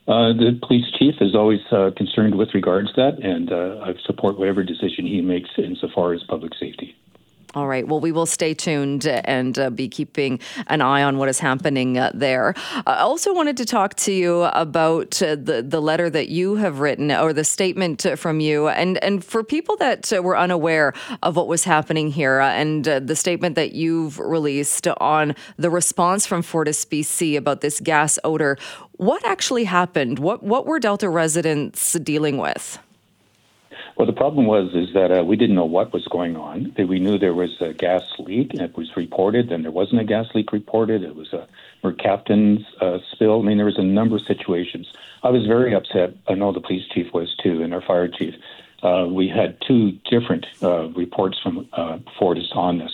Uh, 0.07 0.33
the 0.35 0.59
police 0.63 0.85
chief 0.99 1.15
is 1.21 1.35
always 1.35 1.61
concerned 1.97 2.37
with 2.37 2.55
regards 2.55 2.93
to 2.93 3.01
that, 3.01 3.25
and 3.25 3.51
I 3.51 3.95
support 4.05 4.39
whatever 4.39 4.63
decision 4.63 5.07
he 5.07 5.23
makes 5.23 5.49
insofar 5.57 6.13
as 6.13 6.23
public 6.25 6.53
safety. 6.61 6.95
All 7.55 7.69
right. 7.69 7.87
Well, 7.87 8.01
we 8.01 8.11
will 8.11 8.27
stay 8.27 8.53
tuned 8.53 9.07
and 9.07 9.57
uh, 9.57 9.71
be 9.71 9.89
keeping 9.89 10.41
an 10.67 10.81
eye 10.81 11.05
on 11.05 11.19
what 11.19 11.29
is 11.29 11.39
happening 11.39 11.97
uh, 11.97 12.11
there. 12.13 12.55
I 12.85 12.97
also 12.97 13.33
wanted 13.33 13.57
to 13.59 13.65
talk 13.65 13.95
to 13.95 14.13
you 14.13 14.43
about 14.43 15.23
uh, 15.23 15.37
the 15.37 15.63
the 15.63 15.81
letter 15.81 16.11
that 16.11 16.29
you 16.29 16.57
have 16.57 16.81
written 16.81 17.13
or 17.13 17.33
the 17.33 17.45
statement 17.45 18.05
from 18.17 18.41
you, 18.41 18.67
and 18.67 19.03
and 19.05 19.25
for 19.25 19.45
people 19.45 19.77
that 19.77 20.13
uh, 20.13 20.21
were 20.21 20.37
unaware 20.37 20.95
of 21.23 21.37
what 21.37 21.47
was 21.47 21.63
happening 21.63 22.11
here, 22.11 22.41
uh, 22.41 22.51
and 22.51 22.89
uh, 22.89 22.99
the 22.99 23.15
statement 23.15 23.55
that 23.55 23.73
you've 23.73 24.19
released 24.19 24.89
on 24.89 25.37
the 25.57 25.71
response 25.71 26.27
from 26.27 26.43
Fortis 26.43 26.85
BC 26.85 27.37
about 27.37 27.61
this 27.61 27.79
gas 27.79 28.19
odor. 28.25 28.59
What 28.97 29.25
actually 29.25 29.65
happened? 29.65 30.19
What 30.19 30.43
what 30.43 30.67
were 30.67 30.81
Delta 30.81 31.09
residents 31.09 31.93
dealing 31.93 32.37
with? 32.39 32.81
Well, 33.97 34.07
the 34.07 34.13
problem 34.13 34.47
was 34.47 34.75
is 34.75 34.93
that 34.95 35.17
uh, 35.17 35.25
we 35.25 35.37
didn't 35.37 35.55
know 35.55 35.65
what 35.65 35.93
was 35.93 36.05
going 36.07 36.37
on. 36.37 36.75
We 36.77 36.99
knew 36.99 37.17
there 37.17 37.35
was 37.35 37.61
a 37.61 37.73
gas 37.73 38.03
leak, 38.19 38.53
and 38.53 38.61
it 38.61 38.77
was 38.77 38.91
reported. 38.97 39.51
Then 39.51 39.63
there 39.63 39.71
wasn't 39.71 40.01
a 40.01 40.05
gas 40.05 40.27
leak 40.35 40.53
reported. 40.53 41.05
It 41.05 41.15
was 41.15 41.33
a 41.33 41.47
mercaptan's 41.85 42.67
uh, 42.81 42.99
spill. 43.13 43.41
I 43.41 43.45
mean, 43.45 43.57
there 43.57 43.67
was 43.67 43.79
a 43.79 43.85
number 43.85 44.17
of 44.17 44.23
situations. 44.23 44.93
I 45.23 45.31
was 45.31 45.47
very 45.47 45.75
upset. 45.75 46.15
I 46.27 46.35
know 46.35 46.53
the 46.53 46.61
police 46.61 46.89
chief 46.93 47.15
was 47.15 47.37
too, 47.41 47.63
and 47.63 47.73
our 47.73 47.83
fire 47.83 48.09
chief. 48.09 48.35
Uh, 48.83 49.07
we 49.09 49.29
had 49.29 49.57
two 49.67 49.93
different 50.11 50.45
uh, 50.63 50.89
reports 50.91 51.39
from 51.41 51.69
uh, 51.73 51.99
Fortis 52.19 52.51
on 52.53 52.79
this. 52.79 52.93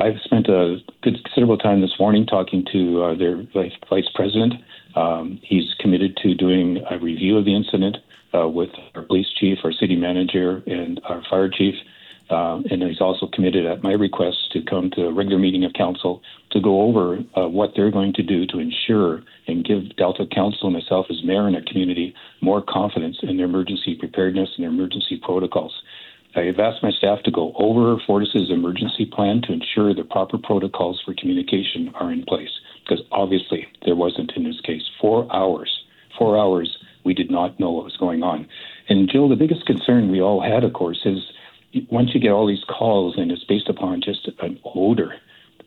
I've 0.00 0.18
spent 0.24 0.48
a 0.48 0.78
good 1.02 1.22
considerable 1.24 1.58
time 1.58 1.82
this 1.82 1.98
morning 2.00 2.24
talking 2.24 2.64
to 2.72 3.02
uh, 3.02 3.14
their 3.14 3.42
vice, 3.54 3.72
vice 3.90 4.08
president. 4.14 4.54
Um, 4.94 5.38
he's 5.42 5.74
committed 5.78 6.16
to 6.22 6.34
doing 6.34 6.82
a 6.90 6.98
review 6.98 7.36
of 7.36 7.44
the 7.44 7.54
incident 7.54 7.98
uh, 8.34 8.48
with 8.48 8.70
our 8.94 9.02
police 9.02 9.28
chief, 9.38 9.58
our 9.64 9.72
city 9.72 9.96
manager, 9.96 10.62
and 10.66 11.00
our 11.04 11.22
fire 11.28 11.48
chief. 11.48 11.74
Uh, 12.30 12.60
and 12.70 12.82
he's 12.82 13.00
also 13.00 13.26
committed 13.26 13.64
at 13.64 13.82
my 13.82 13.92
request 13.92 14.52
to 14.52 14.60
come 14.60 14.90
to 14.90 15.06
a 15.06 15.12
regular 15.12 15.38
meeting 15.38 15.64
of 15.64 15.72
council 15.72 16.20
to 16.50 16.60
go 16.60 16.82
over 16.82 17.18
uh, 17.36 17.48
what 17.48 17.70
they're 17.74 17.90
going 17.90 18.12
to 18.12 18.22
do 18.22 18.46
to 18.46 18.58
ensure 18.58 19.22
and 19.46 19.64
give 19.64 19.96
Delta 19.96 20.26
Council 20.26 20.68
and 20.68 20.74
myself 20.74 21.06
as 21.08 21.24
mayor 21.24 21.46
and 21.46 21.56
our 21.56 21.62
community 21.62 22.14
more 22.42 22.60
confidence 22.60 23.16
in 23.22 23.38
their 23.38 23.46
emergency 23.46 23.94
preparedness 23.94 24.50
and 24.56 24.64
their 24.64 24.70
emergency 24.70 25.18
protocols. 25.22 25.82
I 26.36 26.40
have 26.42 26.58
asked 26.58 26.82
my 26.82 26.90
staff 26.90 27.22
to 27.22 27.30
go 27.30 27.54
over 27.56 27.96
Fortis's 28.06 28.50
emergency 28.50 29.06
plan 29.06 29.40
to 29.42 29.52
ensure 29.52 29.94
the 29.94 30.04
proper 30.04 30.36
protocols 30.36 31.00
for 31.04 31.14
communication 31.14 31.90
are 31.94 32.12
in 32.12 32.24
place, 32.24 32.50
because 32.84 33.02
obviously 33.10 33.66
there 33.86 33.96
wasn't 33.96 34.32
in 34.36 34.44
this 34.44 34.60
case. 34.60 34.82
Four 35.00 35.26
hours, 35.34 35.70
four 36.18 36.38
hours, 36.38 36.76
we 37.08 37.14
did 37.14 37.30
not 37.30 37.58
know 37.58 37.70
what 37.70 37.84
was 37.84 37.96
going 37.96 38.22
on. 38.22 38.46
And 38.90 39.08
Jill, 39.10 39.30
the 39.30 39.34
biggest 39.34 39.64
concern 39.64 40.12
we 40.12 40.20
all 40.20 40.42
had, 40.42 40.62
of 40.62 40.74
course, 40.74 41.00
is 41.06 41.20
once 41.90 42.10
you 42.12 42.20
get 42.20 42.32
all 42.32 42.46
these 42.46 42.64
calls 42.68 43.16
and 43.16 43.32
it's 43.32 43.44
based 43.44 43.70
upon 43.70 44.02
just 44.02 44.28
an 44.40 44.60
odor, 44.62 45.14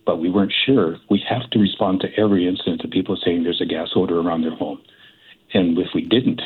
but 0.06 0.20
we 0.20 0.30
weren't 0.30 0.54
sure, 0.66 0.98
we 1.10 1.20
have 1.28 1.50
to 1.50 1.58
respond 1.58 2.00
to 2.02 2.08
every 2.16 2.48
incident 2.48 2.84
of 2.84 2.92
people 2.92 3.18
saying 3.18 3.44
there's 3.44 3.60
a 3.60 3.66
gas 3.66 3.90
odor 3.96 4.20
around 4.20 4.44
their 4.44 4.56
home. 4.56 4.80
And 5.56 5.76
if 5.80 5.88
we 5.96 6.04
didn't, 6.06 6.42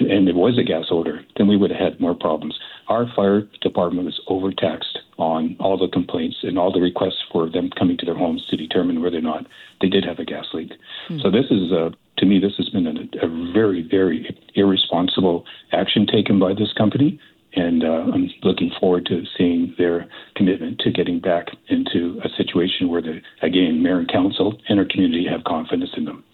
and 0.00 0.26
there 0.26 0.34
was 0.34 0.58
a 0.58 0.64
gas 0.64 0.86
odor, 0.90 1.20
then 1.36 1.46
we 1.46 1.58
would 1.58 1.70
have 1.70 1.80
had 1.80 2.00
more 2.00 2.14
problems. 2.14 2.58
Our 2.88 3.06
fire 3.14 3.42
department 3.60 4.06
was 4.06 4.20
overtaxed 4.26 4.98
on 5.18 5.56
all 5.60 5.76
the 5.76 5.88
complaints 5.88 6.38
and 6.42 6.58
all 6.58 6.72
the 6.72 6.80
requests 6.80 7.22
for 7.30 7.50
them 7.50 7.68
coming 7.78 7.98
to 7.98 8.06
their 8.06 8.16
homes 8.16 8.46
to 8.48 8.56
determine 8.56 9.02
whether 9.02 9.18
or 9.18 9.22
not 9.32 9.44
they 9.82 9.88
did 9.88 10.04
have 10.04 10.18
a 10.18 10.24
gas 10.24 10.46
leak. 10.54 10.70
Mm-hmm. 10.70 11.18
So 11.20 11.30
this 11.30 11.46
is, 11.50 11.72
a, 11.72 11.92
to 12.18 12.26
me, 12.26 12.38
this 12.38 12.56
has 12.56 12.68
been 12.68 12.86
a, 12.86 13.26
a 13.26 13.52
very, 13.52 13.86
very 13.88 14.36
irresponsible 14.54 15.44
action 15.72 16.06
taken 16.06 16.38
by 16.38 16.54
this 16.54 16.72
company 16.76 17.18
and 17.54 17.82
uh, 17.82 18.12
I'm 18.12 18.30
looking 18.42 18.70
forward 18.78 19.06
to 19.06 19.24
seeing 19.36 19.74
their 19.78 20.06
commitment 20.36 20.80
to 20.80 20.90
getting 20.90 21.18
back 21.18 21.48
into 21.68 22.20
a 22.24 22.28
situation 22.36 22.88
where 22.88 23.02
the 23.02 23.20
again 23.42 23.82
mayor 23.82 23.98
and 23.98 24.08
council 24.08 24.58
and 24.68 24.78
our 24.78 24.84
community 24.84 25.26
have 25.30 25.44
confidence 25.44 25.90
in 25.96 26.04
them. 26.04 26.24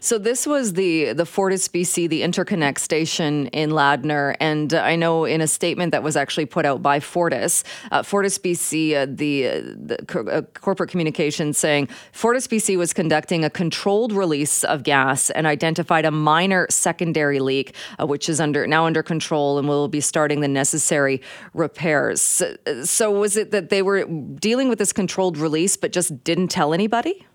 So 0.00 0.18
this 0.18 0.46
was 0.46 0.74
the 0.74 1.12
the 1.12 1.26
Fortis 1.26 1.68
BC, 1.68 2.08
the 2.08 2.22
interconnect 2.22 2.78
station 2.78 3.46
in 3.48 3.70
Ladner, 3.70 4.36
and 4.40 4.72
I 4.74 4.96
know 4.96 5.24
in 5.24 5.40
a 5.40 5.46
statement 5.46 5.92
that 5.92 6.02
was 6.02 6.16
actually 6.16 6.46
put 6.46 6.64
out 6.64 6.82
by 6.82 7.00
Fortis, 7.00 7.64
uh, 7.90 8.02
Fortis 8.02 8.38
BC, 8.38 8.94
uh, 8.94 9.06
the, 9.08 9.60
the 9.74 10.04
co- 10.06 10.26
uh, 10.26 10.42
corporate 10.60 10.90
communication 10.90 11.52
saying 11.52 11.88
Fortis 12.12 12.46
BC 12.46 12.76
was 12.76 12.92
conducting 12.92 13.44
a 13.44 13.50
controlled 13.50 14.12
release 14.12 14.64
of 14.64 14.82
gas 14.82 15.30
and 15.30 15.46
identified 15.46 16.04
a 16.04 16.10
minor 16.10 16.66
secondary 16.70 17.40
leak, 17.40 17.74
uh, 18.00 18.06
which 18.06 18.28
is 18.28 18.40
under 18.40 18.66
now 18.66 18.86
under 18.86 19.02
control, 19.02 19.58
and 19.58 19.68
will 19.68 19.88
be 19.88 20.00
starting 20.00 20.40
the 20.40 20.48
necessary 20.48 21.20
repairs. 21.54 22.42
So 22.84 23.10
was 23.10 23.36
it 23.36 23.50
that 23.50 23.68
they 23.68 23.82
were 23.82 24.04
dealing 24.04 24.68
with 24.68 24.78
this 24.78 24.92
controlled 24.92 25.36
release, 25.38 25.76
but 25.76 25.92
just 25.92 26.24
didn't 26.24 26.48
tell 26.48 26.72
anybody? 26.72 27.26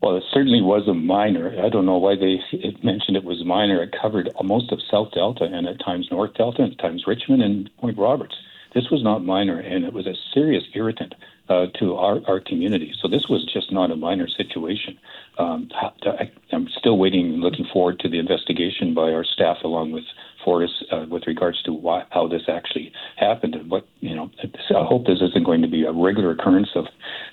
Well, 0.00 0.16
it 0.16 0.24
certainly 0.32 0.62
was 0.62 0.88
a 0.88 0.94
minor. 0.94 1.54
I 1.62 1.68
don't 1.68 1.84
know 1.84 1.98
why 1.98 2.16
they 2.16 2.40
mentioned 2.82 3.16
it 3.16 3.24
was 3.24 3.44
minor. 3.44 3.82
It 3.82 3.94
covered 4.00 4.30
most 4.42 4.72
of 4.72 4.80
South 4.90 5.12
Delta 5.12 5.44
and 5.44 5.66
at 5.66 5.80
times 5.80 6.08
North 6.10 6.34
Delta 6.34 6.62
and 6.62 6.72
at 6.72 6.78
times 6.78 7.04
Richmond 7.06 7.42
and 7.42 7.70
Point 7.78 7.98
Roberts. 7.98 8.34
This 8.74 8.88
was 8.90 9.02
not 9.02 9.24
minor, 9.24 9.58
and 9.58 9.84
it 9.84 9.92
was 9.92 10.06
a 10.06 10.14
serious 10.32 10.62
irritant 10.74 11.14
uh, 11.48 11.66
to 11.80 11.96
our, 11.96 12.20
our 12.28 12.38
community. 12.38 12.94
So 13.02 13.08
this 13.08 13.26
was 13.28 13.44
just 13.52 13.72
not 13.72 13.90
a 13.90 13.96
minor 13.96 14.28
situation. 14.28 14.96
Um, 15.38 15.68
I, 15.74 16.30
I'm 16.52 16.68
still 16.78 16.96
waiting, 16.96 17.40
looking 17.40 17.66
forward 17.72 17.98
to 18.00 18.08
the 18.08 18.20
investigation 18.20 18.94
by 18.94 19.12
our 19.12 19.24
staff 19.24 19.58
along 19.64 19.90
with 19.90 20.04
Fortis 20.44 20.70
uh, 20.90 21.06
with 21.08 21.26
regards 21.26 21.62
to 21.62 21.72
why, 21.72 22.04
how 22.10 22.28
this 22.28 22.42
actually 22.48 22.92
happened 23.16 23.54
and 23.54 23.70
what 23.70 23.86
you 24.00 24.14
know. 24.14 24.30
I 24.42 24.84
hope 24.84 25.06
this 25.06 25.20
isn't 25.20 25.44
going 25.44 25.62
to 25.62 25.68
be 25.68 25.84
a 25.84 25.92
regular 25.92 26.30
occurrence 26.32 26.70
of 26.74 26.86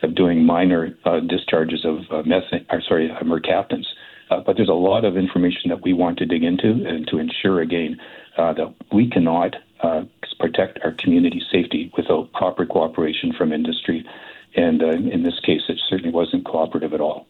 of 0.03 0.15
doing 0.15 0.45
minor 0.45 0.95
uh, 1.05 1.19
discharges 1.19 1.85
of 1.85 1.99
uh, 2.11 2.27
methane, 2.27 2.65
or 2.69 2.81
sorry, 2.81 3.09
uh, 3.11 3.19
mercaptans. 3.23 3.85
Uh, 4.29 4.41
but 4.45 4.57
there's 4.57 4.69
a 4.69 4.73
lot 4.73 5.05
of 5.05 5.15
information 5.15 5.69
that 5.69 5.81
we 5.83 5.93
want 5.93 6.17
to 6.17 6.25
dig 6.25 6.43
into 6.43 6.85
and 6.85 7.07
to 7.07 7.17
ensure 7.17 7.61
again 7.61 7.97
uh, 8.37 8.53
that 8.53 8.73
we 8.91 9.09
cannot 9.09 9.55
uh, 9.81 10.03
protect 10.39 10.79
our 10.83 10.91
community 10.91 11.41
safety 11.51 11.91
without 11.95 12.31
proper 12.33 12.65
cooperation 12.65 13.33
from 13.33 13.53
industry 13.53 14.05
and 14.57 14.81
uh, 14.81 14.87
in 14.87 15.21
this 15.21 15.39
case, 15.39 15.61
it 15.69 15.79
certainly 15.87 16.11
wasn't 16.11 16.43
cooperative 16.43 16.91
at 16.91 16.99
all. 16.99 17.27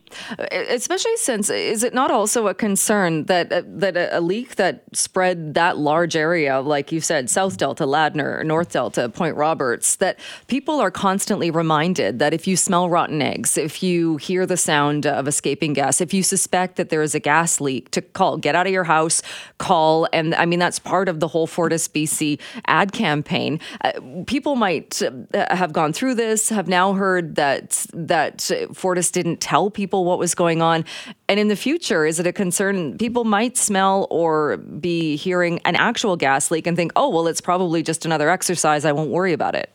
Especially 0.50 1.18
since, 1.18 1.50
is 1.50 1.84
it 1.84 1.94
not 1.94 2.10
also 2.10 2.48
a 2.48 2.54
concern 2.54 3.26
that 3.26 3.52
uh, 3.52 3.64
that 3.66 3.98
a, 4.14 4.22
leak 4.22 4.56
that 4.56 4.84
spread 4.94 5.54
that 5.54 5.78
large 5.78 6.16
area, 6.16 6.62
like 6.62 6.94
you 6.94 7.02
said, 7.02 7.30
South 7.30 7.58
Delta, 7.58 7.84
Ladner, 7.84 8.46
North 8.46 8.72
Delta, 8.72 9.10
Point 9.10 9.36
Roberts, 9.36 9.98
that 9.98 10.18
people 10.48 10.80
are 10.80 10.90
constantly 10.90 11.52
reminded 11.52 12.20
that 12.20 12.34
if 12.34 12.48
you 12.48 12.56
smell 12.56 12.90
rotten 12.90 13.22
eggs, 13.22 13.58
if 13.58 13.84
you 13.84 14.16
hear 14.16 14.46
the 14.46 14.56
sound 14.56 15.06
of 15.06 15.28
escaping 15.28 15.74
gas, 15.74 16.00
if 16.00 16.14
you 16.14 16.24
suspect 16.24 16.78
that 16.78 16.90
there 16.90 17.02
is 17.02 17.14
a 17.14 17.20
gas 17.20 17.60
leak, 17.60 17.92
to 17.92 18.02
call, 18.02 18.38
get 18.38 18.56
out 18.56 18.68
of 18.68 18.72
your 18.72 18.86
house, 18.86 19.22
call, 19.58 20.08
and 20.14 20.34
I 20.36 20.46
mean 20.46 20.60
that's 20.60 20.80
part 20.80 21.10
of 21.10 21.20
the 21.20 21.28
whole 21.28 21.46
Fortis 21.46 21.90
BC 21.90 22.40
ad 22.68 22.94
campaign. 22.94 23.60
Uh, 23.84 23.92
people 24.28 24.56
might 24.56 25.02
uh, 25.02 25.54
have 25.54 25.74
gone 25.74 25.92
through 25.92 26.16
this, 26.16 26.48
have 26.48 26.70
now 26.70 26.94
heard 26.94 27.17
that 27.22 27.86
that 27.94 28.52
Fortis 28.74 29.12
didn't 29.12 29.42
tell 29.42 29.70
people 29.70 30.06
what 30.06 30.20
was 30.20 30.36
going 30.36 30.62
on. 30.62 30.86
And 31.28 31.40
in 31.40 31.48
the 31.48 31.56
future, 31.56 32.06
is 32.06 32.20
it 32.20 32.28
a 32.28 32.34
concern 32.34 32.98
people 32.98 33.24
might 33.24 33.58
smell 33.58 34.08
or 34.10 34.58
be 34.58 35.16
hearing 35.16 35.60
an 35.66 35.76
actual 35.76 36.16
gas 36.16 36.52
leak 36.52 36.68
and 36.68 36.78
think, 36.78 36.92
"Oh, 36.96 37.10
well, 37.10 37.28
it's 37.28 37.42
probably 37.42 37.84
just 37.84 38.06
another 38.06 38.30
exercise. 38.30 38.86
I 38.86 38.92
won't 38.92 39.10
worry 39.10 39.34
about 39.34 39.56
it." 39.56 39.72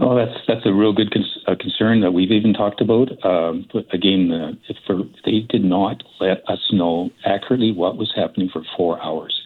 Oh, 0.00 0.14
that's 0.14 0.38
that's 0.46 0.64
a 0.64 0.72
real 0.72 0.92
good 0.92 1.12
uh, 1.48 1.56
concern 1.58 2.00
that 2.02 2.12
we've 2.12 2.30
even 2.30 2.52
talked 2.52 2.80
about. 2.80 3.08
Um, 3.24 3.66
but 3.72 3.92
again, 3.92 4.30
uh, 4.30 4.72
for, 4.86 5.02
they 5.24 5.40
did 5.40 5.64
not 5.64 6.04
let 6.20 6.48
us 6.48 6.60
know 6.72 7.10
accurately 7.24 7.72
what 7.72 7.96
was 7.96 8.12
happening 8.14 8.48
for 8.52 8.62
four 8.76 9.02
hours. 9.02 9.37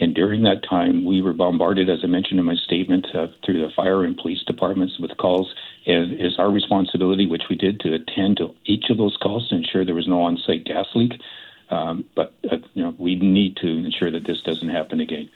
And 0.00 0.14
during 0.14 0.42
that 0.44 0.64
time, 0.68 1.04
we 1.04 1.20
were 1.20 1.34
bombarded, 1.34 1.90
as 1.90 1.98
I 2.02 2.06
mentioned 2.06 2.40
in 2.40 2.46
my 2.46 2.56
statement, 2.56 3.06
uh, 3.14 3.26
through 3.44 3.60
the 3.60 3.72
fire 3.76 4.02
and 4.02 4.16
police 4.16 4.42
departments 4.46 4.98
with 4.98 5.16
calls. 5.18 5.54
And 5.86 6.12
it 6.12 6.24
is 6.24 6.38
our 6.38 6.50
responsibility, 6.50 7.26
which 7.26 7.44
we 7.50 7.56
did, 7.56 7.80
to 7.80 7.94
attend 7.94 8.38
to 8.38 8.54
each 8.64 8.86
of 8.90 8.96
those 8.96 9.16
calls 9.22 9.48
to 9.48 9.56
ensure 9.56 9.84
there 9.84 9.94
was 9.94 10.08
no 10.08 10.22
on-site 10.22 10.64
gas 10.64 10.86
leak. 10.94 11.12
Um, 11.68 12.04
but 12.16 12.32
uh, 12.50 12.56
you 12.74 12.82
know, 12.82 12.94
we 12.98 13.14
need 13.14 13.56
to 13.58 13.68
ensure 13.68 14.10
that 14.10 14.26
this 14.26 14.40
doesn't 14.42 14.70
happen 14.70 15.00
again. 15.00 15.28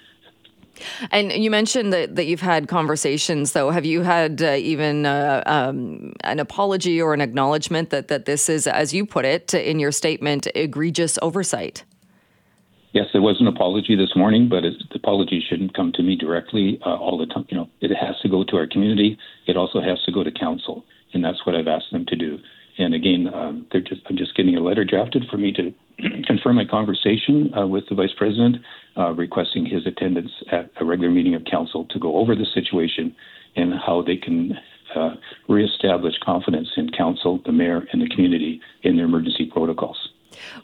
And 1.13 1.31
you 1.31 1.51
mentioned 1.51 1.93
that, 1.93 2.17
that 2.17 2.25
you've 2.25 2.41
had 2.41 2.67
conversations, 2.67 3.53
though. 3.53 3.71
Have 3.71 3.85
you 3.85 4.03
had 4.03 4.43
uh, 4.43 4.53
even 4.53 5.07
uh, 5.07 5.43
um, 5.47 6.15
an 6.25 6.41
apology 6.41 7.01
or 7.01 7.15
an 7.15 7.21
acknowledgement 7.21 7.91
that, 7.91 8.09
that 8.09 8.25
this 8.25 8.49
is, 8.49 8.67
as 8.67 8.93
you 8.93 9.07
put 9.07 9.25
it 9.25 9.55
in 9.55 9.79
your 9.79 9.93
statement, 9.93 10.49
egregious 10.55 11.17
oversight? 11.23 11.85
Yes, 12.95 13.07
there 13.13 13.23
was 13.23 13.41
an 13.41 13.49
apology 13.49 13.97
this 13.97 14.15
morning, 14.15 14.49
but 14.49 14.65
it, 14.65 14.75
the 14.91 14.95
apology 14.95 15.45
shouldn't 15.45 15.75
come 15.75 15.91
to 15.95 16.03
me 16.03 16.15
directly 16.15 16.79
uh, 16.87 16.95
all 16.95 17.19
the 17.19 17.27
time. 17.27 17.45
You 17.49 17.57
know, 17.57 17.69
it 17.81 17.93
has 17.93 18.15
to 18.23 18.29
go 18.29 18.45
to 18.45 18.57
our 18.57 18.69
community. 18.69 19.19
It 19.49 19.57
also 19.57 19.81
has 19.81 20.01
to 20.05 20.13
go 20.13 20.23
to 20.23 20.31
council, 20.31 20.85
and 21.13 21.25
that's 21.25 21.45
what 21.45 21.57
I've 21.57 21.67
asked 21.67 21.91
them 21.91 22.07
to 22.07 22.15
do. 22.15 22.39
And 22.79 22.95
again, 22.95 23.29
um, 23.35 23.67
they're 23.73 23.81
just 23.81 24.03
I'm 24.09 24.17
just 24.17 24.37
getting 24.37 24.57
a 24.57 24.61
letter 24.61 24.85
drafted 24.85 25.25
for 25.29 25.39
me 25.39 25.53
to 25.55 25.75
confirm 26.25 26.55
my 26.55 26.65
conversation 26.65 27.53
uh, 27.59 27.67
with 27.67 27.83
the 27.89 27.97
vice 27.97 28.15
president, 28.17 28.59
uh, 28.97 29.11
requesting 29.11 29.67
his 29.67 29.89
attendance 29.89 30.31
at 30.53 30.71
a 30.81 30.85
regular 30.85 31.11
meeting 31.11 31.35
of 31.35 31.45
council 31.51 31.87
to 31.91 31.99
go 31.99 32.17
over 32.17 32.37
the 32.37 32.47
situation 32.55 33.13
and 33.57 33.75
how 33.75 34.03
they 34.07 34.17
can 34.17 34.57
uh, 34.95 35.17
reestablish 35.49 36.15
confidence 36.25 36.69
in 36.77 36.91
council, 36.91 37.41
the 37.45 37.51
mayor, 37.51 37.89
and 37.93 38.01
the 38.01 38.09
community 38.09 38.61
in 38.85 38.95
their 38.95 39.07
emergency 39.07 39.51
protocols. 39.53 39.99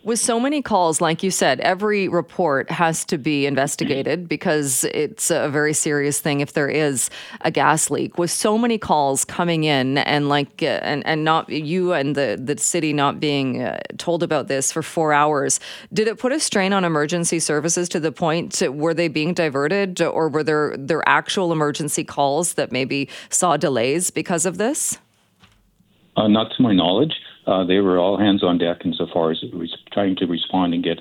With 0.02 0.18
so 0.18 0.40
many 0.40 0.62
calls, 0.62 1.00
like 1.00 1.22
you 1.22 1.30
said, 1.30 1.61
every 1.61 2.09
report 2.09 2.70
has 2.70 3.04
to 3.06 3.18
be 3.18 3.46
investigated 3.46 4.28
because 4.28 4.85
it's 4.92 5.30
a 5.30 5.48
very 5.48 5.72
serious 5.72 6.20
thing 6.20 6.40
if 6.40 6.52
there 6.52 6.68
is 6.68 7.11
a 7.42 7.50
gas 7.50 7.90
leak. 7.90 8.18
With 8.18 8.30
so 8.30 8.56
many 8.56 8.78
calls 8.78 9.24
coming 9.24 9.64
in, 9.64 9.98
and 9.98 10.28
like, 10.28 10.62
uh, 10.62 10.80
and 10.83 11.06
and 11.06 11.24
not 11.24 11.48
you 11.48 11.92
and 11.92 12.14
the 12.14 12.38
the 12.42 12.56
city 12.59 12.92
not 12.92 13.20
being 13.20 13.62
uh, 13.62 13.80
told 13.98 14.22
about 14.22 14.48
this 14.48 14.72
for 14.72 14.83
four 14.83 15.12
hours, 15.12 15.61
did 15.92 16.09
it 16.09 16.18
put 16.18 16.33
a 16.33 16.40
strain 16.40 16.72
on 16.72 16.85
emergency 16.85 17.38
services 17.38 17.88
to 17.90 18.00
the 18.00 18.12
point 18.12 18.52
to, 18.52 18.70
were 18.70 18.94
they 18.94 19.09
being 19.09 19.35
diverted, 19.35 20.00
or 20.00 20.28
were 20.28 20.42
there 20.42 20.74
there 20.78 21.02
actual 21.09 21.52
emergency 21.52 22.04
calls 22.04 22.54
that 22.54 22.72
maybe 22.72 23.09
saw 23.28 23.56
delays 23.56 24.11
because 24.11 24.46
of 24.46 24.59
this? 24.59 24.98
Uh, 26.16 26.28
not 26.28 26.50
to 26.56 26.62
my 26.62 26.72
knowledge 26.72 27.14
uh, 27.50 27.64
they 27.64 27.78
were 27.78 27.98
all 27.98 28.16
hands 28.16 28.44
on 28.44 28.58
deck 28.58 28.78
insofar 28.84 29.32
as 29.32 29.42
was 29.52 29.76
trying 29.92 30.16
to 30.16 30.26
respond 30.26 30.72
and 30.72 30.84
get 30.84 31.00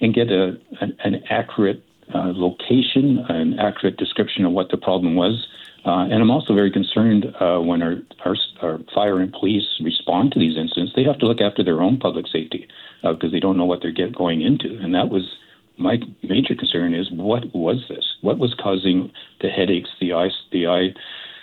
and 0.00 0.14
get 0.14 0.30
a, 0.30 0.58
an, 0.80 0.96
an 1.04 1.22
accurate 1.28 1.84
uh, 2.14 2.32
location, 2.34 3.24
an 3.28 3.58
accurate 3.58 3.98
description 3.98 4.46
of 4.46 4.52
what 4.52 4.70
the 4.70 4.78
problem 4.78 5.14
was. 5.14 5.46
Uh, 5.84 6.04
and 6.04 6.14
I'm 6.14 6.30
also 6.30 6.54
very 6.54 6.70
concerned 6.70 7.26
uh, 7.40 7.58
when 7.58 7.82
our, 7.82 7.96
our, 8.24 8.36
our, 8.62 8.78
fire 8.94 9.18
and 9.20 9.32
police 9.32 9.64
respond 9.82 10.32
to 10.32 10.38
these 10.38 10.56
incidents. 10.56 10.92
They 10.94 11.04
have 11.04 11.18
to 11.18 11.26
look 11.26 11.40
after 11.40 11.62
their 11.62 11.80
own 11.80 11.98
public 11.98 12.26
safety 12.26 12.66
because 13.02 13.30
uh, 13.30 13.32
they 13.32 13.40
don't 13.40 13.56
know 13.56 13.64
what 13.64 13.80
they're 13.80 13.92
get 13.92 14.14
going 14.14 14.42
into. 14.42 14.78
And 14.82 14.94
that 14.94 15.10
was 15.10 15.36
my 15.78 15.98
major 16.22 16.54
concern 16.54 16.94
is 16.94 17.10
what 17.10 17.54
was 17.54 17.84
this? 17.88 18.04
What 18.20 18.38
was 18.38 18.54
causing 18.54 19.10
the 19.40 19.48
headaches, 19.48 19.88
the 20.00 20.12
eye, 20.12 20.30
the 20.52 20.66
eye, 20.66 20.88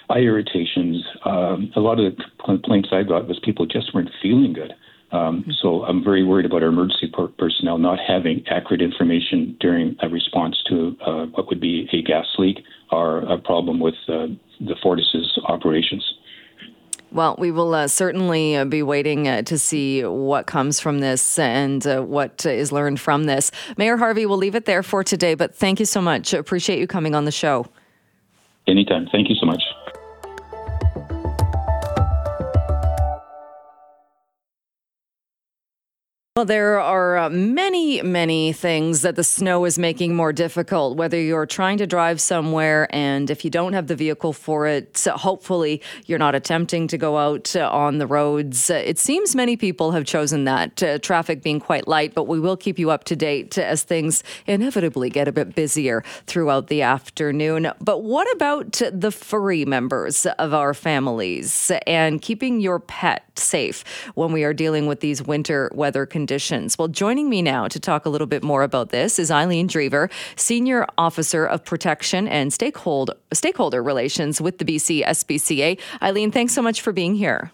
eye 0.09 0.19
irritations? 0.19 1.03
Um, 1.25 1.71
a 1.75 1.79
lot 1.79 1.99
of 1.99 2.15
the 2.15 2.23
complaints 2.45 2.89
I 2.91 3.03
got 3.03 3.27
was 3.27 3.39
people 3.43 3.65
just 3.65 3.93
weren't 3.93 4.09
feeling 4.21 4.53
good. 4.53 4.73
Um, 5.11 5.45
so 5.61 5.83
I'm 5.85 6.03
very 6.03 6.23
worried 6.23 6.45
about 6.45 6.63
our 6.63 6.69
emergency 6.69 7.07
per- 7.07 7.27
personnel 7.27 7.77
not 7.77 7.97
having 8.05 8.43
accurate 8.47 8.81
information 8.81 9.55
during 9.59 9.95
a 10.01 10.09
response 10.09 10.61
to 10.67 10.97
uh, 11.05 11.25
what 11.27 11.47
would 11.47 11.61
be 11.61 11.87
a 11.93 12.01
gas 12.01 12.25
leak 12.37 12.57
or 12.91 13.19
a 13.19 13.37
problem 13.37 13.79
with 13.79 13.95
uh, 14.09 14.27
the 14.59 14.75
Fortis's 14.83 15.39
operations. 15.45 16.13
Well, 17.11 17.35
we 17.39 17.51
will 17.51 17.73
uh, 17.73 17.87
certainly 17.87 18.57
uh, 18.57 18.65
be 18.65 18.83
waiting 18.83 19.29
uh, 19.29 19.43
to 19.43 19.57
see 19.57 20.03
what 20.03 20.45
comes 20.45 20.81
from 20.81 20.99
this 20.99 21.39
and 21.39 21.85
uh, 21.87 22.01
what 22.01 22.45
is 22.45 22.73
learned 22.73 22.99
from 22.99 23.23
this. 23.23 23.49
Mayor 23.77 23.95
Harvie, 23.95 24.25
we'll 24.25 24.37
leave 24.37 24.55
it 24.55 24.65
there 24.65 24.83
for 24.83 25.05
today, 25.05 25.33
but 25.33 25.55
thank 25.55 25.79
you 25.79 25.85
so 25.85 26.01
much. 26.01 26.33
Appreciate 26.33 26.79
you 26.79 26.87
coming 26.87 27.15
on 27.15 27.23
the 27.23 27.31
show. 27.31 27.65
Anytime. 28.67 29.07
Thank 29.09 29.29
you 29.29 29.35
so 29.35 29.45
much. 29.45 29.63
Well, 36.37 36.45
there 36.45 36.79
are 36.79 37.17
uh, 37.17 37.29
many, 37.31 37.99
many 38.03 38.53
things 38.53 39.01
that 39.01 39.15
the 39.15 39.23
snow 39.23 39.65
is 39.65 39.79
making 39.79 40.15
more 40.15 40.31
difficult, 40.31 40.95
whether 40.95 41.19
you're 41.19 41.47
trying 41.47 41.79
to 41.79 41.87
drive 41.87 42.21
somewhere 42.21 42.87
and 42.95 43.31
if 43.31 43.43
you 43.43 43.49
don't 43.49 43.73
have 43.73 43.87
the 43.87 43.95
vehicle 43.95 44.33
for 44.33 44.67
it, 44.67 44.95
so 44.99 45.13
hopefully 45.13 45.81
you're 46.05 46.19
not 46.19 46.35
attempting 46.35 46.87
to 46.89 46.97
go 46.99 47.17
out 47.17 47.55
uh, 47.55 47.67
on 47.71 47.97
the 47.97 48.05
roads. 48.05 48.69
Uh, 48.69 48.75
it 48.75 48.99
seems 48.99 49.35
many 49.35 49.57
people 49.57 49.93
have 49.93 50.05
chosen 50.05 50.43
that, 50.43 50.83
uh, 50.83 50.99
traffic 50.99 51.41
being 51.41 51.59
quite 51.59 51.87
light, 51.87 52.13
but 52.13 52.27
we 52.27 52.39
will 52.39 52.55
keep 52.55 52.77
you 52.77 52.91
up 52.91 53.05
to 53.05 53.15
date 53.15 53.57
as 53.57 53.81
things 53.81 54.23
inevitably 54.45 55.09
get 55.09 55.27
a 55.27 55.31
bit 55.31 55.55
busier 55.55 56.03
throughout 56.27 56.67
the 56.67 56.83
afternoon. 56.83 57.71
But 57.81 58.03
what 58.03 58.31
about 58.35 58.79
the 58.91 59.11
furry 59.11 59.65
members 59.65 60.27
of 60.37 60.53
our 60.53 60.75
families 60.75 61.71
and 61.87 62.21
keeping 62.21 62.59
your 62.59 62.77
pet 62.79 63.23
safe 63.39 63.83
when 64.13 64.31
we 64.31 64.43
are 64.43 64.53
dealing 64.53 64.85
with 64.85 64.99
these 64.99 65.23
winter 65.23 65.71
weather 65.73 66.05
conditions? 66.05 66.26
Conditions. 66.27 66.77
Well, 66.77 66.89
joining 66.89 67.29
me 67.29 67.41
now 67.41 67.69
to 67.69 67.79
talk 67.79 68.05
a 68.05 68.09
little 68.09 68.27
bit 68.27 68.43
more 68.43 68.63
about 68.63 68.89
this 68.89 69.17
is 69.17 69.31
Eileen 69.31 69.65
Drever, 69.65 70.11
Senior 70.35 70.85
Officer 70.97 71.45
of 71.45 71.63
Protection 71.63 72.27
and 72.27 72.51
Stakeholder, 72.51 73.13
Stakeholder 73.31 73.81
Relations 73.81 74.41
with 74.41 74.57
the 74.57 74.65
BC 74.65 75.05
SPCA. 75.05 75.79
Eileen, 76.01 76.29
thanks 76.33 76.53
so 76.53 76.61
much 76.61 76.81
for 76.81 76.91
being 76.91 77.15
here. 77.15 77.49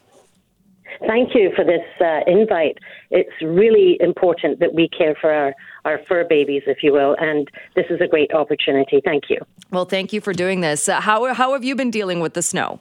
Thank 1.06 1.36
you 1.36 1.52
for 1.56 1.64
this 1.64 1.86
uh, 2.02 2.22
invite. 2.26 2.80
It's 3.12 3.30
really 3.44 3.98
important 4.00 4.60
that 4.60 4.74
we 4.74 4.90
care 4.90 5.16
for 5.22 5.32
our, 5.32 5.54
our 5.86 6.00
fur 6.08 6.24
babies, 6.28 6.64
if 6.66 6.78
you 6.82 6.94
will, 6.94 7.16
and 7.20 7.48
this 7.76 7.86
is 7.92 8.02
a 8.02 8.08
great 8.08 8.34
opportunity. 8.34 9.02
Thank 9.06 9.26
you. 9.30 9.38
Well, 9.70 9.86
thank 9.86 10.14
you 10.14 10.20
for 10.20 10.34
doing 10.34 10.62
this. 10.62 10.90
Uh, 10.90 11.00
how, 11.00 11.32
how 11.36 11.54
have 11.54 11.64
you 11.64 11.76
been 11.76 11.92
dealing 11.92 12.22
with 12.22 12.34
the 12.34 12.42
snow? 12.42 12.80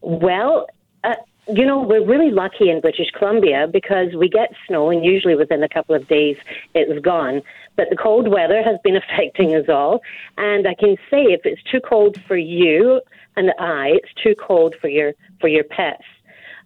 Well, 0.00 0.66
uh, 1.04 1.14
you 1.48 1.66
know, 1.66 1.80
we're 1.82 2.04
really 2.04 2.30
lucky 2.30 2.70
in 2.70 2.80
British 2.80 3.10
Columbia 3.10 3.66
because 3.70 4.14
we 4.14 4.28
get 4.28 4.52
snow, 4.66 4.90
and 4.90 5.04
usually 5.04 5.34
within 5.34 5.62
a 5.62 5.68
couple 5.68 5.94
of 5.94 6.06
days 6.06 6.36
it's 6.74 7.00
gone. 7.04 7.42
But 7.76 7.88
the 7.90 7.96
cold 7.96 8.28
weather 8.28 8.62
has 8.62 8.78
been 8.84 8.96
affecting 9.02 9.54
us 9.54 9.68
all. 9.68 10.00
And 10.38 10.68
I 10.68 10.74
can 10.74 10.96
say 11.10 11.22
if 11.24 11.40
it's 11.44 11.62
too 11.64 11.80
cold 11.80 12.18
for 12.28 12.36
you 12.36 13.00
and 13.36 13.52
I, 13.58 13.88
it's 13.94 14.12
too 14.22 14.34
cold 14.34 14.74
for 14.80 14.88
your 14.88 15.12
for 15.40 15.48
your 15.48 15.64
pets. 15.64 16.04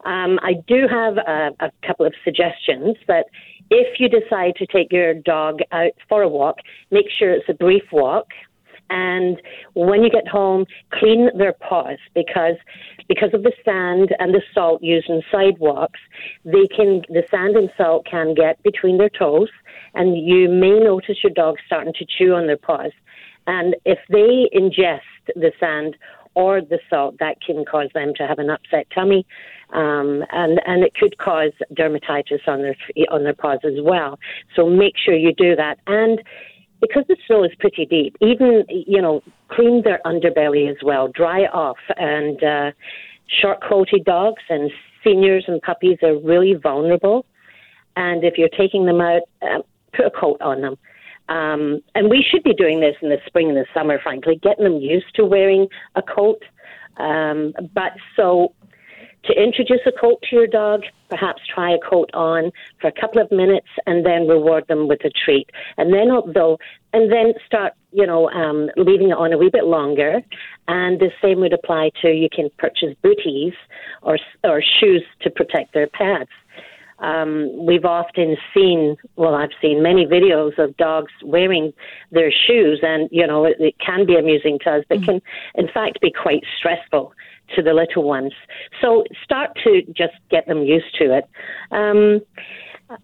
Um, 0.04 0.38
I 0.42 0.54
do 0.66 0.86
have 0.88 1.16
a, 1.16 1.50
a 1.60 1.70
couple 1.84 2.06
of 2.06 2.14
suggestions 2.22 2.96
that 3.08 3.26
if 3.70 3.98
you 3.98 4.08
decide 4.08 4.54
to 4.56 4.66
take 4.66 4.92
your 4.92 5.14
dog 5.14 5.60
out 5.72 5.92
for 6.08 6.22
a 6.22 6.28
walk, 6.28 6.58
make 6.90 7.06
sure 7.10 7.32
it's 7.32 7.48
a 7.48 7.54
brief 7.54 7.82
walk 7.90 8.28
and 8.90 9.40
when 9.74 10.02
you 10.02 10.10
get 10.10 10.28
home, 10.28 10.64
clean 10.92 11.30
their 11.36 11.52
paws 11.52 11.98
because 12.14 12.56
because 13.08 13.30
of 13.32 13.42
the 13.42 13.52
sand 13.64 14.14
and 14.18 14.34
the 14.34 14.42
salt 14.52 14.82
used 14.82 15.08
in 15.08 15.22
sidewalks, 15.30 16.00
they 16.44 16.66
can 16.66 17.02
the 17.08 17.24
sand 17.30 17.56
and 17.56 17.70
salt 17.76 18.06
can 18.06 18.34
get 18.34 18.62
between 18.62 18.98
their 18.98 19.08
toes, 19.08 19.48
and 19.94 20.16
you 20.16 20.48
may 20.48 20.78
notice 20.78 21.18
your 21.22 21.32
dog 21.32 21.56
starting 21.66 21.92
to 21.94 22.06
chew 22.06 22.34
on 22.34 22.46
their 22.46 22.56
paws. 22.56 22.92
And 23.46 23.76
if 23.84 23.98
they 24.08 24.50
ingest 24.56 25.00
the 25.34 25.52
sand 25.60 25.96
or 26.34 26.60
the 26.60 26.78
salt, 26.90 27.16
that 27.18 27.40
can 27.40 27.64
cause 27.64 27.88
them 27.94 28.12
to 28.16 28.26
have 28.26 28.38
an 28.38 28.50
upset 28.50 28.86
tummy, 28.94 29.26
um, 29.70 30.24
and 30.30 30.60
and 30.66 30.84
it 30.84 30.94
could 30.94 31.18
cause 31.18 31.52
dermatitis 31.74 32.46
on 32.46 32.62
their 32.62 32.76
on 33.10 33.24
their 33.24 33.34
paws 33.34 33.60
as 33.64 33.80
well. 33.82 34.18
So 34.54 34.68
make 34.68 34.94
sure 34.96 35.14
you 35.14 35.32
do 35.32 35.56
that 35.56 35.78
and 35.86 36.22
because 36.80 37.04
the 37.08 37.16
snow 37.26 37.44
is 37.44 37.50
pretty 37.58 37.86
deep, 37.86 38.16
even, 38.20 38.64
you 38.68 39.00
know, 39.00 39.22
clean 39.50 39.82
their 39.82 40.00
underbelly 40.04 40.70
as 40.70 40.76
well, 40.82 41.08
dry 41.08 41.46
off. 41.46 41.78
And 41.96 42.42
uh, 42.42 42.70
short 43.40 43.62
coated 43.62 44.04
dogs 44.04 44.42
and 44.48 44.70
seniors 45.02 45.44
and 45.48 45.60
puppies 45.62 45.98
are 46.02 46.18
really 46.18 46.54
vulnerable. 46.54 47.26
And 47.96 48.24
if 48.24 48.34
you're 48.36 48.50
taking 48.50 48.84
them 48.86 49.00
out, 49.00 49.22
uh, 49.42 49.62
put 49.94 50.06
a 50.06 50.10
coat 50.10 50.40
on 50.40 50.60
them. 50.60 50.76
Um, 51.28 51.80
and 51.94 52.08
we 52.08 52.24
should 52.30 52.44
be 52.44 52.54
doing 52.54 52.80
this 52.80 52.94
in 53.02 53.08
the 53.08 53.18
spring 53.26 53.48
and 53.48 53.56
the 53.56 53.66
summer, 53.74 53.98
frankly, 54.00 54.38
getting 54.42 54.64
them 54.64 54.76
used 54.76 55.14
to 55.16 55.24
wearing 55.24 55.66
a 55.96 56.02
coat. 56.02 56.42
Um, 56.98 57.52
but 57.74 57.92
so 58.14 58.54
to 59.26 59.42
introduce 59.42 59.80
a 59.86 59.92
coat 59.92 60.22
to 60.28 60.36
your 60.36 60.46
dog, 60.46 60.82
perhaps 61.08 61.42
try 61.52 61.72
a 61.72 61.78
coat 61.78 62.10
on 62.14 62.50
for 62.80 62.88
a 62.88 62.92
couple 62.92 63.20
of 63.20 63.30
minutes 63.30 63.68
and 63.86 64.04
then 64.04 64.26
reward 64.26 64.66
them 64.68 64.88
with 64.88 65.04
a 65.04 65.10
treat. 65.10 65.50
And 65.76 65.92
then 65.92 66.08
though, 66.34 66.58
and 66.92 67.12
then 67.12 67.34
start, 67.46 67.74
you 67.92 68.06
know, 68.06 68.30
um, 68.30 68.70
leaving 68.76 69.10
it 69.10 69.16
on 69.16 69.32
a 69.32 69.38
wee 69.38 69.50
bit 69.50 69.64
longer. 69.64 70.22
And 70.68 71.00
the 71.00 71.10
same 71.22 71.40
would 71.40 71.52
apply 71.52 71.90
to 72.02 72.08
you 72.08 72.28
can 72.30 72.50
purchase 72.58 72.94
booties 73.02 73.54
or 74.02 74.18
or 74.44 74.62
shoes 74.62 75.02
to 75.22 75.30
protect 75.30 75.74
their 75.74 75.86
pads. 75.86 76.30
Um, 76.98 77.66
we've 77.66 77.84
often 77.84 78.36
seen, 78.54 78.96
well, 79.16 79.34
I've 79.34 79.50
seen 79.60 79.82
many 79.82 80.06
videos 80.06 80.58
of 80.58 80.74
dogs 80.78 81.12
wearing 81.22 81.74
their 82.10 82.32
shoes, 82.32 82.80
and 82.82 83.08
you 83.12 83.26
know, 83.26 83.44
it, 83.44 83.56
it 83.60 83.74
can 83.78 84.06
be 84.06 84.16
amusing 84.16 84.58
to 84.64 84.76
us, 84.76 84.84
but 84.88 84.98
mm-hmm. 84.98 85.04
can, 85.04 85.22
in 85.56 85.68
fact, 85.68 86.00
be 86.00 86.10
quite 86.10 86.44
stressful 86.58 87.12
to 87.54 87.62
the 87.62 87.72
little 87.72 88.02
ones. 88.02 88.32
So 88.80 89.04
start 89.22 89.50
to 89.64 89.82
just 89.92 90.14
get 90.30 90.46
them 90.46 90.62
used 90.62 90.94
to 90.98 91.16
it. 91.16 91.24
Um, 91.70 92.20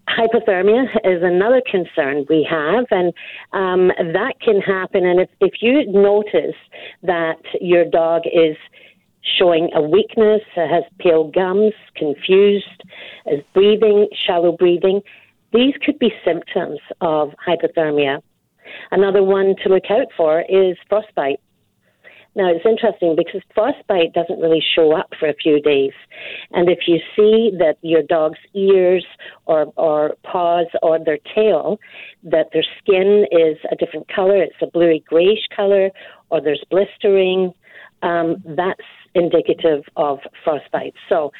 hypothermia 0.08 0.84
is 1.04 1.22
another 1.22 1.62
concern 1.70 2.24
we 2.28 2.46
have, 2.48 2.86
and 2.90 3.12
um, 3.52 3.88
that 4.12 4.34
can 4.40 4.60
happen. 4.60 5.04
And 5.04 5.20
if, 5.20 5.28
if 5.40 5.54
you 5.60 5.86
notice 5.90 6.56
that 7.02 7.42
your 7.60 7.84
dog 7.84 8.22
is 8.26 8.56
showing 9.38 9.70
a 9.74 9.82
weakness, 9.82 10.42
has 10.54 10.84
pale 10.98 11.30
gums, 11.30 11.72
confused, 11.96 12.82
is 13.26 13.40
breathing, 13.54 14.08
shallow 14.26 14.52
breathing, 14.52 15.00
these 15.52 15.74
could 15.84 15.98
be 15.98 16.12
symptoms 16.24 16.80
of 17.00 17.30
hypothermia. 17.46 18.22
Another 18.90 19.22
one 19.22 19.54
to 19.62 19.68
look 19.68 19.84
out 19.90 20.06
for 20.16 20.44
is 20.48 20.76
frostbite. 20.88 21.40
Now, 22.34 22.50
it's 22.50 22.64
interesting 22.64 23.14
because 23.14 23.42
frostbite 23.54 24.14
doesn't 24.14 24.40
really 24.40 24.62
show 24.74 24.96
up 24.96 25.12
for 25.18 25.28
a 25.28 25.34
few 25.34 25.60
days. 25.60 25.92
And 26.52 26.70
if 26.70 26.80
you 26.86 26.98
see 27.14 27.50
that 27.58 27.76
your 27.82 28.02
dog's 28.02 28.38
ears 28.54 29.04
or, 29.44 29.72
or 29.76 30.14
paws 30.22 30.66
or 30.82 30.98
their 30.98 31.18
tail, 31.34 31.78
that 32.24 32.46
their 32.52 32.64
skin 32.78 33.26
is 33.30 33.58
a 33.70 33.76
different 33.76 34.08
color, 34.08 34.42
it's 34.42 34.56
a 34.62 34.66
bluey 34.66 35.04
grayish 35.06 35.46
color, 35.54 35.90
or 36.30 36.40
there's 36.40 36.64
blistering, 36.70 37.52
um, 38.02 38.42
that's 38.56 38.80
indicative 39.14 39.84
of 39.96 40.20
frostbite. 40.42 40.94
So, 41.08 41.32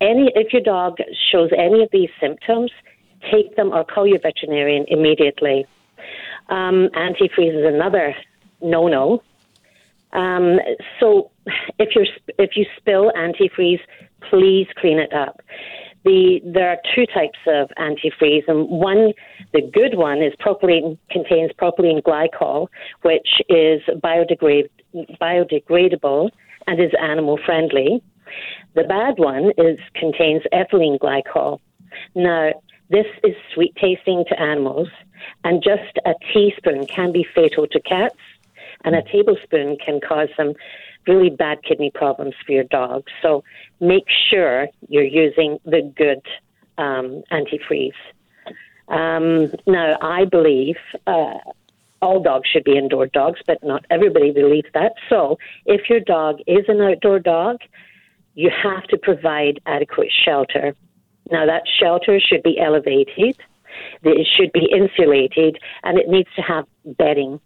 any 0.00 0.32
if 0.34 0.52
your 0.52 0.62
dog 0.62 0.96
shows 1.30 1.50
any 1.56 1.82
of 1.82 1.90
these 1.92 2.08
symptoms, 2.20 2.70
take 3.30 3.56
them 3.56 3.72
or 3.72 3.84
call 3.84 4.06
your 4.06 4.20
veterinarian 4.20 4.86
immediately. 4.88 5.66
Um, 6.48 6.88
antifreeze 6.94 7.58
is 7.58 7.66
another 7.66 8.14
no-no. 8.62 9.22
Um, 10.12 10.58
so 10.98 11.30
if 11.78 11.94
you 11.94 12.04
if 12.38 12.56
you 12.56 12.66
spill 12.76 13.12
antifreeze, 13.16 13.80
please 14.28 14.66
clean 14.76 14.98
it 14.98 15.12
up. 15.12 15.40
The 16.04 16.40
there 16.44 16.70
are 16.70 16.78
two 16.94 17.06
types 17.06 17.38
of 17.46 17.68
antifreeze, 17.78 18.44
and 18.48 18.68
one, 18.68 19.12
the 19.52 19.60
good 19.60 19.96
one, 19.96 20.22
is 20.22 20.32
propylene 20.40 20.98
contains 21.10 21.50
propylene 21.52 22.02
glycol, 22.02 22.68
which 23.02 23.28
is 23.48 23.82
biodegrad, 24.02 24.68
biodegradable 25.20 26.30
and 26.66 26.80
is 26.80 26.90
animal 27.00 27.38
friendly. 27.44 28.02
The 28.74 28.84
bad 28.84 29.18
one 29.18 29.52
is 29.58 29.78
contains 29.94 30.42
ethylene 30.52 30.98
glycol. 30.98 31.60
Now, 32.14 32.52
this 32.88 33.06
is 33.22 33.34
sweet 33.52 33.76
tasting 33.76 34.24
to 34.28 34.40
animals, 34.40 34.88
and 35.44 35.62
just 35.62 35.98
a 36.06 36.14
teaspoon 36.32 36.86
can 36.86 37.12
be 37.12 37.26
fatal 37.34 37.66
to 37.66 37.80
cats 37.80 38.16
and 38.84 38.94
a 38.94 39.02
tablespoon 39.02 39.76
can 39.84 40.00
cause 40.00 40.28
some 40.36 40.54
really 41.06 41.30
bad 41.30 41.62
kidney 41.62 41.90
problems 41.94 42.34
for 42.44 42.52
your 42.52 42.64
dog. 42.64 43.04
So 43.22 43.42
make 43.80 44.04
sure 44.30 44.68
you're 44.88 45.02
using 45.02 45.58
the 45.64 45.82
good 45.96 46.22
um, 46.78 47.22
antifreeze. 47.32 47.92
Um, 48.88 49.52
now, 49.66 49.96
I 50.02 50.24
believe 50.24 50.76
uh, 51.06 51.34
all 52.02 52.22
dogs 52.22 52.48
should 52.52 52.64
be 52.64 52.76
indoor 52.76 53.06
dogs, 53.06 53.40
but 53.46 53.62
not 53.62 53.84
everybody 53.90 54.32
believes 54.32 54.68
that. 54.74 54.94
So, 55.08 55.38
if 55.66 55.88
your 55.88 56.00
dog 56.00 56.40
is 56.46 56.64
an 56.68 56.80
outdoor 56.80 57.20
dog, 57.20 57.58
you 58.34 58.50
have 58.50 58.84
to 58.84 58.98
provide 58.98 59.60
adequate 59.66 60.10
shelter. 60.24 60.74
Now, 61.30 61.46
that 61.46 61.62
shelter 61.78 62.18
should 62.18 62.42
be 62.42 62.58
elevated, 62.58 63.36
it 64.02 64.26
should 64.36 64.52
be 64.52 64.68
insulated, 64.72 65.58
and 65.84 65.98
it 65.98 66.08
needs 66.08 66.28
to 66.36 66.42
have 66.42 66.66
bedding. 66.84 67.40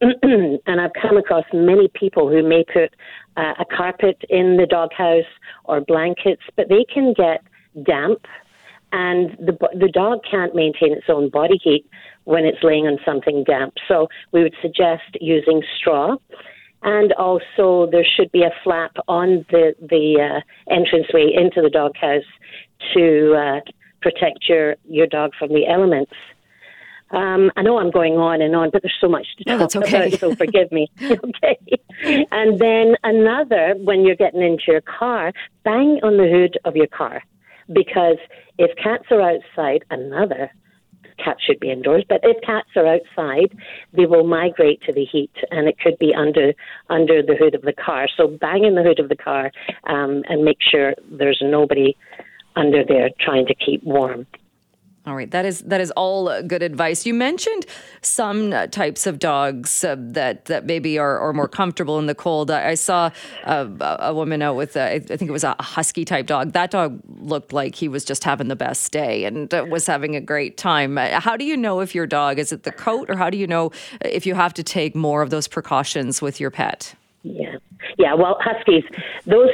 and 0.66 0.80
I've 0.80 0.92
come 1.00 1.16
across 1.16 1.44
many 1.52 1.88
people 1.94 2.28
who 2.28 2.46
may 2.46 2.64
put 2.64 2.94
uh, 3.36 3.54
a 3.58 3.64
carpet 3.64 4.22
in 4.28 4.56
the 4.56 4.66
doghouse 4.66 5.30
or 5.64 5.80
blankets, 5.80 6.42
but 6.56 6.68
they 6.68 6.84
can 6.92 7.14
get 7.14 7.42
damp 7.84 8.26
and 8.92 9.30
the 9.38 9.56
the 9.78 9.88
dog 9.88 10.20
can't 10.28 10.54
maintain 10.54 10.92
its 10.92 11.06
own 11.08 11.28
body 11.28 11.58
heat 11.62 11.86
when 12.24 12.44
it's 12.44 12.62
laying 12.62 12.86
on 12.86 12.98
something 13.04 13.44
damp. 13.44 13.74
So 13.86 14.08
we 14.32 14.42
would 14.42 14.54
suggest 14.62 15.16
using 15.20 15.62
straw, 15.78 16.16
and 16.82 17.12
also 17.14 17.88
there 17.90 18.04
should 18.04 18.32
be 18.32 18.42
a 18.42 18.50
flap 18.64 18.96
on 19.06 19.44
the 19.50 19.74
the 19.80 20.40
uh, 20.40 20.74
entranceway 20.74 21.32
into 21.34 21.60
the 21.60 21.70
doghouse 21.70 22.22
to 22.94 23.34
uh, 23.34 23.60
protect 24.00 24.48
your 24.48 24.76
your 24.88 25.06
dog 25.06 25.32
from 25.38 25.50
the 25.50 25.66
elements. 25.66 26.12
Um, 27.10 27.50
I 27.56 27.62
know 27.62 27.78
I'm 27.78 27.90
going 27.90 28.14
on 28.14 28.42
and 28.42 28.54
on, 28.54 28.70
but 28.70 28.82
there's 28.82 28.96
so 29.00 29.08
much 29.08 29.26
to 29.38 29.44
talk 29.44 29.52
no, 29.52 29.58
that's 29.58 29.76
okay. 29.76 30.08
about, 30.08 30.20
so 30.20 30.34
forgive 30.34 30.70
me. 30.70 30.88
okay. 31.02 31.58
And 32.30 32.58
then 32.58 32.96
another, 33.02 33.74
when 33.78 34.04
you're 34.04 34.16
getting 34.16 34.42
into 34.42 34.64
your 34.68 34.82
car, 34.82 35.32
bang 35.64 36.00
on 36.02 36.16
the 36.16 36.28
hood 36.28 36.58
of 36.64 36.76
your 36.76 36.86
car 36.86 37.22
because 37.72 38.18
if 38.58 38.76
cats 38.82 39.04
are 39.10 39.22
outside, 39.22 39.84
another 39.90 40.50
cats 41.22 41.42
should 41.44 41.60
be 41.60 41.70
indoors. 41.70 42.04
But 42.08 42.20
if 42.22 42.40
cats 42.42 42.68
are 42.76 42.86
outside, 42.86 43.56
they 43.92 44.06
will 44.06 44.26
migrate 44.26 44.80
to 44.82 44.92
the 44.92 45.04
heat, 45.04 45.32
and 45.50 45.68
it 45.68 45.78
could 45.78 45.98
be 45.98 46.14
under 46.14 46.52
under 46.88 47.22
the 47.22 47.34
hood 47.34 47.54
of 47.54 47.62
the 47.62 47.72
car. 47.72 48.08
So 48.16 48.28
bang 48.28 48.64
in 48.64 48.74
the 48.74 48.82
hood 48.82 49.00
of 49.00 49.08
the 49.08 49.16
car 49.16 49.50
um, 49.84 50.22
and 50.28 50.44
make 50.44 50.58
sure 50.60 50.94
there's 51.10 51.40
nobody 51.42 51.96
under 52.56 52.84
there 52.84 53.10
trying 53.20 53.46
to 53.46 53.54
keep 53.54 53.82
warm. 53.84 54.26
All 55.08 55.16
right, 55.16 55.30
that 55.30 55.46
is 55.46 55.60
that 55.60 55.80
is 55.80 55.90
all 55.92 56.42
good 56.42 56.62
advice. 56.62 57.06
You 57.06 57.14
mentioned 57.14 57.64
some 58.02 58.52
uh, 58.52 58.66
types 58.66 59.06
of 59.06 59.18
dogs 59.18 59.82
uh, 59.82 59.96
that 59.98 60.44
that 60.44 60.66
maybe 60.66 60.98
are, 60.98 61.18
are 61.18 61.32
more 61.32 61.48
comfortable 61.48 61.98
in 61.98 62.04
the 62.04 62.14
cold. 62.14 62.50
I, 62.50 62.70
I 62.70 62.74
saw 62.74 63.10
uh, 63.44 63.96
a 64.00 64.12
woman 64.12 64.42
out 64.42 64.56
with 64.56 64.76
a, 64.76 64.96
I 64.96 64.98
think 64.98 65.22
it 65.22 65.32
was 65.32 65.44
a 65.44 65.56
husky 65.60 66.04
type 66.04 66.26
dog. 66.26 66.52
That 66.52 66.70
dog 66.70 67.00
looked 67.20 67.54
like 67.54 67.74
he 67.74 67.88
was 67.88 68.04
just 68.04 68.22
having 68.22 68.48
the 68.48 68.56
best 68.56 68.92
day 68.92 69.24
and 69.24 69.52
uh, 69.54 69.64
was 69.70 69.86
having 69.86 70.14
a 70.14 70.20
great 70.20 70.58
time. 70.58 70.98
Uh, 70.98 71.20
how 71.20 71.38
do 71.38 71.44
you 71.46 71.56
know 71.56 71.80
if 71.80 71.94
your 71.94 72.06
dog 72.06 72.38
is 72.38 72.52
it 72.52 72.64
the 72.64 72.72
coat, 72.72 73.08
or 73.08 73.16
how 73.16 73.30
do 73.30 73.38
you 73.38 73.46
know 73.46 73.72
if 74.02 74.26
you 74.26 74.34
have 74.34 74.52
to 74.54 74.62
take 74.62 74.94
more 74.94 75.22
of 75.22 75.30
those 75.30 75.48
precautions 75.48 76.20
with 76.20 76.38
your 76.38 76.50
pet? 76.50 76.94
Yeah. 77.22 77.56
Yeah, 77.98 78.14
well, 78.14 78.38
huskies, 78.40 78.84
those 79.26 79.50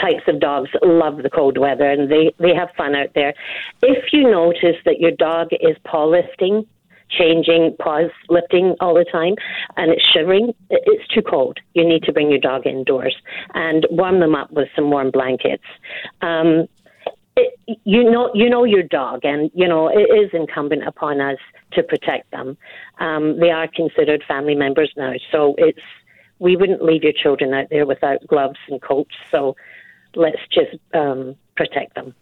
types 0.00 0.22
of 0.28 0.40
dogs 0.40 0.70
love 0.82 1.22
the 1.22 1.30
cold 1.30 1.58
weather 1.58 1.90
and 1.90 2.10
they, 2.10 2.32
they 2.38 2.54
have 2.54 2.68
fun 2.76 2.94
out 2.94 3.10
there. 3.14 3.34
If 3.82 4.12
you 4.12 4.30
notice 4.30 4.76
that 4.84 5.00
your 5.00 5.12
dog 5.12 5.48
is 5.52 5.76
paw 5.84 6.04
lifting, 6.04 6.66
changing, 7.10 7.76
paws 7.80 8.10
lifting 8.28 8.74
all 8.80 8.94
the 8.94 9.06
time, 9.10 9.34
and 9.76 9.92
it's 9.92 10.04
shivering, 10.12 10.54
it's 10.70 11.06
too 11.08 11.22
cold. 11.22 11.58
You 11.74 11.86
need 11.86 12.02
to 12.04 12.12
bring 12.12 12.30
your 12.30 12.40
dog 12.40 12.66
indoors 12.66 13.16
and 13.54 13.86
warm 13.90 14.20
them 14.20 14.34
up 14.34 14.50
with 14.50 14.68
some 14.74 14.90
warm 14.90 15.10
blankets. 15.10 15.64
Um, 16.20 16.66
it, 17.36 17.78
you 17.84 18.10
know, 18.10 18.30
you 18.34 18.48
know 18.48 18.64
your 18.64 18.82
dog, 18.82 19.20
and 19.24 19.50
you 19.54 19.68
know 19.68 19.88
it 19.88 20.08
is 20.16 20.30
incumbent 20.32 20.86
upon 20.86 21.20
us 21.20 21.36
to 21.72 21.82
protect 21.82 22.30
them. 22.30 22.56
Um, 22.98 23.38
they 23.38 23.50
are 23.50 23.68
considered 23.68 24.24
family 24.26 24.54
members 24.54 24.90
now, 24.96 25.12
so 25.30 25.54
it's 25.58 25.78
we 26.38 26.56
wouldn't 26.56 26.82
leave 26.82 27.02
your 27.02 27.12
children 27.12 27.54
out 27.54 27.68
there 27.70 27.86
without 27.86 28.26
gloves 28.26 28.58
and 28.68 28.80
coats. 28.82 29.14
So 29.30 29.56
let's 30.14 30.40
just 30.52 30.76
um, 30.94 31.36
protect 31.56 31.94
them. 31.94 32.14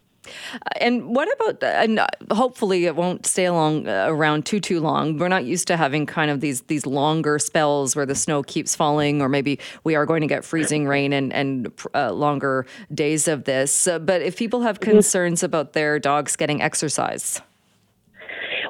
And 0.80 1.14
what 1.14 1.28
about? 1.34 1.62
And 1.62 2.00
hopefully, 2.30 2.86
it 2.86 2.96
won't 2.96 3.26
stay 3.26 3.44
along 3.44 3.86
uh, 3.88 4.06
around 4.08 4.46
too 4.46 4.60
too 4.60 4.80
long. 4.80 5.18
We're 5.18 5.28
not 5.28 5.44
used 5.44 5.66
to 5.68 5.76
having 5.76 6.06
kind 6.06 6.30
of 6.30 6.40
these 6.40 6.62
these 6.62 6.86
longer 6.86 7.38
spells 7.38 7.94
where 7.94 8.06
the 8.06 8.14
snow 8.14 8.42
keeps 8.42 8.74
falling, 8.74 9.20
or 9.20 9.28
maybe 9.28 9.58
we 9.84 9.94
are 9.94 10.06
going 10.06 10.22
to 10.22 10.26
get 10.26 10.44
freezing 10.44 10.86
rain 10.86 11.12
and 11.12 11.32
and 11.32 11.72
uh, 11.94 12.12
longer 12.12 12.66
days 12.92 13.28
of 13.28 13.44
this. 13.44 13.86
Uh, 13.86 13.98
but 13.98 14.22
if 14.22 14.36
people 14.36 14.62
have 14.62 14.80
mm-hmm. 14.80 14.92
concerns 14.92 15.42
about 15.42 15.74
their 15.74 15.98
dogs 15.98 16.36
getting 16.36 16.62
exercise. 16.62 17.40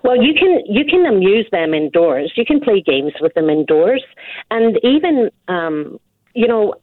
Well, 0.05 0.23
you 0.23 0.35
can 0.35 0.61
you 0.67 0.85
can 0.85 1.07
amuse 1.07 1.49
them 1.51 1.73
indoors. 1.73 2.33
You 2.37 2.45
can 2.45 2.61
play 2.61 2.83
games 2.87 3.15
with 3.21 3.33
them 3.33 3.49
indoors, 3.49 4.05
and 4.51 4.79
even 4.83 5.31
um, 5.49 5.99
you 6.35 6.47
know 6.47 6.75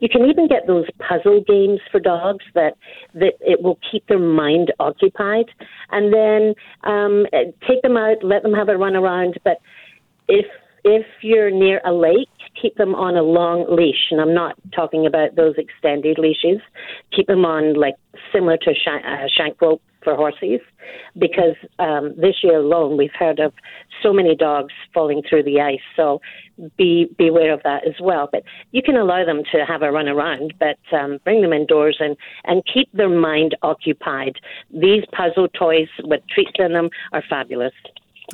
you 0.00 0.08
can 0.10 0.26
even 0.26 0.46
get 0.46 0.66
those 0.66 0.84
puzzle 0.98 1.42
games 1.48 1.80
for 1.90 1.98
dogs 1.98 2.44
that 2.54 2.74
that 3.14 3.32
it 3.40 3.62
will 3.62 3.78
keep 3.90 4.06
their 4.06 4.18
mind 4.18 4.70
occupied, 4.78 5.46
and 5.90 6.12
then 6.12 6.54
um, 6.84 7.24
take 7.66 7.80
them 7.80 7.96
out, 7.96 8.22
let 8.22 8.42
them 8.42 8.52
have 8.52 8.68
a 8.68 8.76
run 8.76 8.96
around. 8.96 9.40
But 9.42 9.56
if 10.28 10.44
if 10.84 11.06
you're 11.22 11.50
near 11.50 11.80
a 11.86 11.92
lake, 11.92 12.28
keep 12.60 12.76
them 12.76 12.94
on 12.94 13.16
a 13.16 13.22
long 13.22 13.64
leash, 13.74 14.10
and 14.10 14.20
I'm 14.20 14.34
not 14.34 14.56
talking 14.74 15.06
about 15.06 15.36
those 15.36 15.54
extended 15.56 16.18
leashes. 16.18 16.60
Keep 17.16 17.28
them 17.28 17.46
on 17.46 17.80
like 17.80 17.94
similar 18.30 18.58
to 18.58 18.70
a 18.70 19.28
shank, 19.34 19.60
rope 19.62 19.80
for 20.02 20.14
horses 20.14 20.60
because 21.18 21.56
um, 21.78 22.14
this 22.16 22.36
year 22.42 22.58
alone 22.58 22.96
we've 22.96 23.14
heard 23.18 23.38
of 23.38 23.52
so 24.02 24.12
many 24.12 24.34
dogs 24.34 24.72
falling 24.92 25.22
through 25.28 25.42
the 25.42 25.60
ice. 25.60 25.80
So 25.96 26.20
be 26.76 27.10
beware 27.18 27.52
of 27.52 27.62
that 27.64 27.86
as 27.86 27.94
well. 28.00 28.28
But 28.30 28.42
you 28.72 28.82
can 28.82 28.96
allow 28.96 29.24
them 29.24 29.42
to 29.52 29.64
have 29.66 29.82
a 29.82 29.90
run 29.90 30.08
around, 30.08 30.54
but 30.58 30.78
um, 30.96 31.18
bring 31.24 31.42
them 31.42 31.52
indoors 31.52 31.96
and, 32.00 32.16
and 32.44 32.62
keep 32.72 32.90
their 32.92 33.08
mind 33.08 33.56
occupied. 33.62 34.36
These 34.70 35.04
puzzle 35.12 35.48
toys 35.48 35.88
with 36.00 36.20
treats 36.32 36.52
in 36.58 36.72
them 36.72 36.90
are 37.12 37.22
fabulous. 37.28 37.72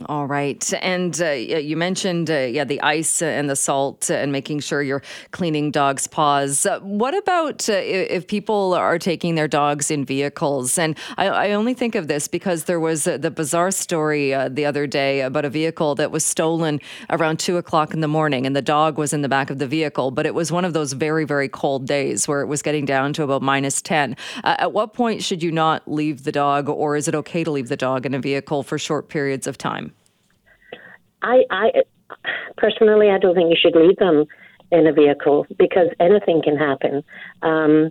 All 0.04 0.26
right. 0.26 0.72
And 0.82 1.18
uh, 1.22 1.30
you 1.30 1.74
mentioned, 1.74 2.30
uh, 2.30 2.40
yeah, 2.40 2.64
the 2.64 2.80
ice 2.82 3.22
and 3.22 3.48
the 3.48 3.56
salt 3.56 4.10
and 4.10 4.30
making 4.30 4.60
sure 4.60 4.82
you're 4.82 5.02
cleaning 5.30 5.70
dogs' 5.70 6.06
paws. 6.06 6.66
Uh, 6.66 6.80
what 6.80 7.16
about 7.16 7.66
uh, 7.70 7.72
if 7.72 8.26
people 8.26 8.74
are 8.74 8.98
taking 8.98 9.36
their 9.36 9.48
dogs 9.48 9.90
in 9.90 10.04
vehicles? 10.04 10.76
And 10.76 10.98
I, 11.16 11.28
I 11.28 11.52
only 11.52 11.72
think 11.72 11.94
of 11.94 12.08
this 12.08 12.28
because 12.28 12.64
there 12.64 12.78
was 12.78 13.06
uh, 13.06 13.16
the 13.16 13.30
bizarre 13.30 13.70
story 13.70 14.30
the 14.50 14.66
other 14.66 14.86
day 14.86 15.22
about 15.22 15.46
a 15.46 15.50
vehicle 15.50 15.94
that 15.94 16.10
was 16.10 16.26
stolen 16.26 16.78
around 17.08 17.38
two 17.38 17.56
o'clock 17.56 17.94
in 17.94 18.00
the 18.00 18.08
morning, 18.08 18.44
and 18.44 18.54
the 18.54 18.62
dog 18.62 18.98
was 18.98 19.14
in 19.14 19.22
the 19.22 19.28
back 19.30 19.48
of 19.48 19.58
the 19.58 19.66
vehicle. 19.66 20.10
But 20.10 20.26
it 20.26 20.34
was 20.34 20.52
one 20.52 20.66
of 20.66 20.74
those 20.74 20.92
very, 20.92 21.24
very 21.24 21.48
cold 21.48 21.86
days 21.86 22.28
where 22.28 22.42
it 22.42 22.46
was 22.46 22.60
getting 22.60 22.84
down 22.84 23.14
to 23.14 23.22
about 23.22 23.40
minus 23.40 23.80
10. 23.80 24.16
at 24.44 24.72
what 24.72 24.92
point 24.92 25.22
should 25.22 25.42
you 25.42 25.50
not 25.50 25.90
leave 25.90 26.24
the 26.24 26.32
dog, 26.32 26.68
or 26.68 26.96
is 26.96 27.08
it 27.08 27.14
okay 27.14 27.44
to 27.44 27.50
leave 27.50 27.68
the 27.68 27.76
dog 27.76 28.04
in 28.04 28.12
a 28.12 28.18
vehicle 28.18 28.62
for 28.62 28.78
short 28.78 29.08
periods 29.08 29.46
of 29.46 29.56
time? 29.56 29.85
I, 31.22 31.44
I 31.50 31.70
personally, 32.56 33.10
I 33.10 33.18
don't 33.18 33.34
think 33.34 33.50
you 33.50 33.56
should 33.60 33.76
leave 33.78 33.96
them 33.96 34.24
in 34.70 34.86
a 34.86 34.92
vehicle 34.92 35.46
because 35.58 35.88
anything 36.00 36.42
can 36.42 36.56
happen. 36.56 37.02
Um, 37.42 37.90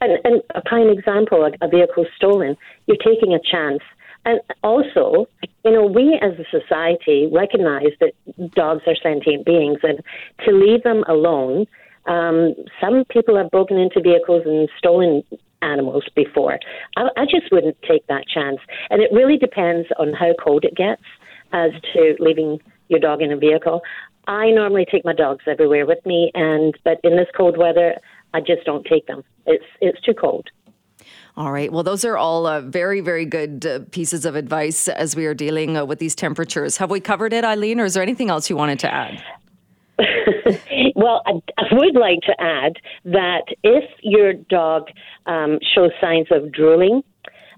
and, 0.00 0.18
and 0.24 0.42
a 0.54 0.62
prime 0.64 0.88
example, 0.88 1.48
a, 1.60 1.68
vehicle 1.68 2.06
stolen, 2.16 2.56
you're 2.86 2.96
taking 2.96 3.34
a 3.34 3.40
chance. 3.40 3.80
And 4.24 4.40
also, 4.62 5.28
you 5.64 5.70
know, 5.70 5.86
we 5.86 6.18
as 6.20 6.32
a 6.38 6.44
society 6.50 7.28
recognize 7.32 7.92
that 8.00 8.12
dogs 8.54 8.82
are 8.86 8.96
sentient 9.00 9.46
beings, 9.46 9.78
and 9.82 10.00
to 10.44 10.52
leave 10.52 10.82
them 10.82 11.04
alone, 11.06 11.66
um, 12.06 12.54
some 12.80 13.04
people 13.08 13.36
have 13.36 13.50
broken 13.50 13.78
into 13.78 14.00
vehicles 14.00 14.42
and 14.44 14.68
stolen 14.78 15.22
animals 15.62 16.04
before. 16.14 16.58
I, 16.96 17.08
I 17.16 17.24
just 17.24 17.50
wouldn't 17.52 17.76
take 17.82 18.06
that 18.08 18.24
chance. 18.32 18.58
And 18.90 19.02
it 19.02 19.10
really 19.12 19.36
depends 19.36 19.88
on 19.98 20.12
how 20.12 20.32
cold 20.42 20.64
it 20.64 20.74
gets 20.74 21.02
as 21.52 21.70
to 21.94 22.16
leaving 22.18 22.60
your 22.88 23.00
dog 23.00 23.22
in 23.22 23.32
a 23.32 23.36
vehicle. 23.36 23.82
I 24.26 24.50
normally 24.50 24.86
take 24.90 25.04
my 25.04 25.12
dogs 25.12 25.44
everywhere 25.46 25.86
with 25.86 26.04
me, 26.04 26.32
and 26.34 26.74
but 26.84 26.98
in 27.04 27.16
this 27.16 27.28
cold 27.36 27.56
weather, 27.56 27.94
I 28.34 28.40
just 28.40 28.64
don't 28.64 28.84
take 28.84 29.06
them. 29.06 29.22
It's 29.46 29.64
it's 29.80 30.00
too 30.00 30.14
cold. 30.14 30.48
All 31.36 31.52
right. 31.52 31.70
Well, 31.70 31.82
those 31.82 32.04
are 32.04 32.16
all 32.16 32.46
uh, 32.46 32.62
very, 32.62 33.00
very 33.00 33.26
good 33.26 33.66
uh, 33.66 33.80
pieces 33.90 34.24
of 34.24 34.36
advice 34.36 34.88
as 34.88 35.14
we 35.14 35.26
are 35.26 35.34
dealing 35.34 35.76
uh, 35.76 35.84
with 35.84 35.98
these 35.98 36.14
temperatures. 36.14 36.78
Have 36.78 36.90
we 36.90 36.98
covered 36.98 37.34
it, 37.34 37.44
Eileen, 37.44 37.78
or 37.78 37.84
is 37.84 37.94
there 37.94 38.02
anything 38.02 38.30
else 38.30 38.48
you 38.48 38.56
wanted 38.56 38.78
to 38.80 38.92
add? 38.92 39.22
well, 40.96 41.22
I, 41.26 41.32
I, 41.58 41.64
would 41.72 41.94
like 41.94 42.20
to 42.22 42.34
add 42.40 42.74
that 43.04 43.44
if 43.62 43.84
your 44.02 44.32
dog 44.34 44.88
um, 45.26 45.58
shows 45.74 45.90
signs 46.00 46.26
of 46.30 46.52
drooling, 46.52 47.02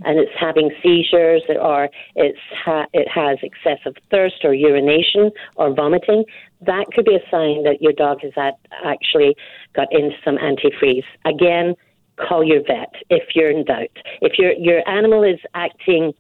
and 0.05 0.19
it's 0.19 0.33
having 0.39 0.71
seizures 0.83 1.43
or 1.61 1.89
it's 2.15 2.39
ha- 2.65 2.87
it 2.93 3.09
has 3.09 3.39
excessive 3.43 3.95
thirst 4.11 4.45
or 4.45 4.55
urination 4.55 5.31
or 5.57 5.75
vomiting, 5.75 6.25
that 6.61 6.87
could 6.95 7.05
be 7.05 7.15
a 7.15 7.31
sign 7.31 7.65
that 7.65 7.79
your 7.81 7.93
dog 7.93 8.21
has 8.23 8.33
had 8.35 8.55
actually 8.85 9.37
got 9.75 9.89
into 9.91 10.15
some 10.25 10.37
antifreeze. 10.37 11.05
Again, 11.25 11.75
call 12.17 12.45
your 12.45 12.63
vet 12.63 12.93
if 13.11 13.35
you're 13.35 13.51
in 13.51 13.65
doubt. 13.65 13.91
If 14.21 14.39
your 14.39 14.53
your 14.53 14.89
animal 14.89 15.23
is 15.23 15.41
acting 15.55 16.13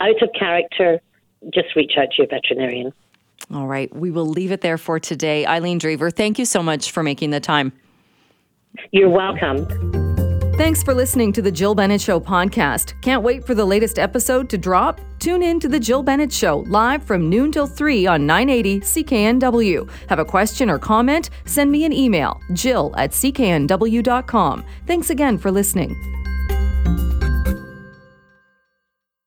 out 0.00 0.22
of 0.22 0.30
character, 0.38 1.00
just 1.52 1.74
reach 1.76 1.92
out 1.96 2.10
to 2.12 2.22
your 2.22 2.26
veterinarian. 2.28 2.92
All 3.52 3.66
right. 3.66 3.94
We 3.94 4.10
will 4.10 4.26
leave 4.26 4.52
it 4.52 4.60
there 4.60 4.78
for 4.78 5.00
today. 5.00 5.44
Eileen 5.46 5.80
Drever, 5.80 6.14
thank 6.14 6.38
you 6.38 6.44
so 6.44 6.62
much 6.62 6.92
for 6.92 7.02
making 7.02 7.30
the 7.30 7.40
time. 7.40 7.72
You're 8.92 9.08
welcome. 9.08 9.66
Thanks 10.60 10.82
for 10.82 10.92
listening 10.92 11.32
to 11.32 11.42
the 11.42 11.50
Jill 11.50 11.74
Bennett 11.74 12.02
Show 12.02 12.20
podcast. 12.20 13.00
Can't 13.00 13.22
wait 13.22 13.46
for 13.46 13.54
the 13.54 13.64
latest 13.64 13.98
episode 13.98 14.50
to 14.50 14.58
drop? 14.58 15.00
Tune 15.18 15.42
in 15.42 15.58
to 15.58 15.68
the 15.68 15.80
Jill 15.80 16.02
Bennett 16.02 16.30
Show 16.30 16.58
live 16.68 17.02
from 17.02 17.30
noon 17.30 17.50
till 17.50 17.66
3 17.66 18.06
on 18.06 18.26
980 18.26 18.80
CKNW. 18.80 19.90
Have 20.10 20.18
a 20.18 20.24
question 20.24 20.68
or 20.68 20.78
comment? 20.78 21.30
Send 21.46 21.72
me 21.72 21.86
an 21.86 21.94
email, 21.94 22.38
jill 22.52 22.94
at 22.98 23.12
cknw.com. 23.12 24.64
Thanks 24.86 25.08
again 25.08 25.38
for 25.38 25.50
listening. 25.50 26.19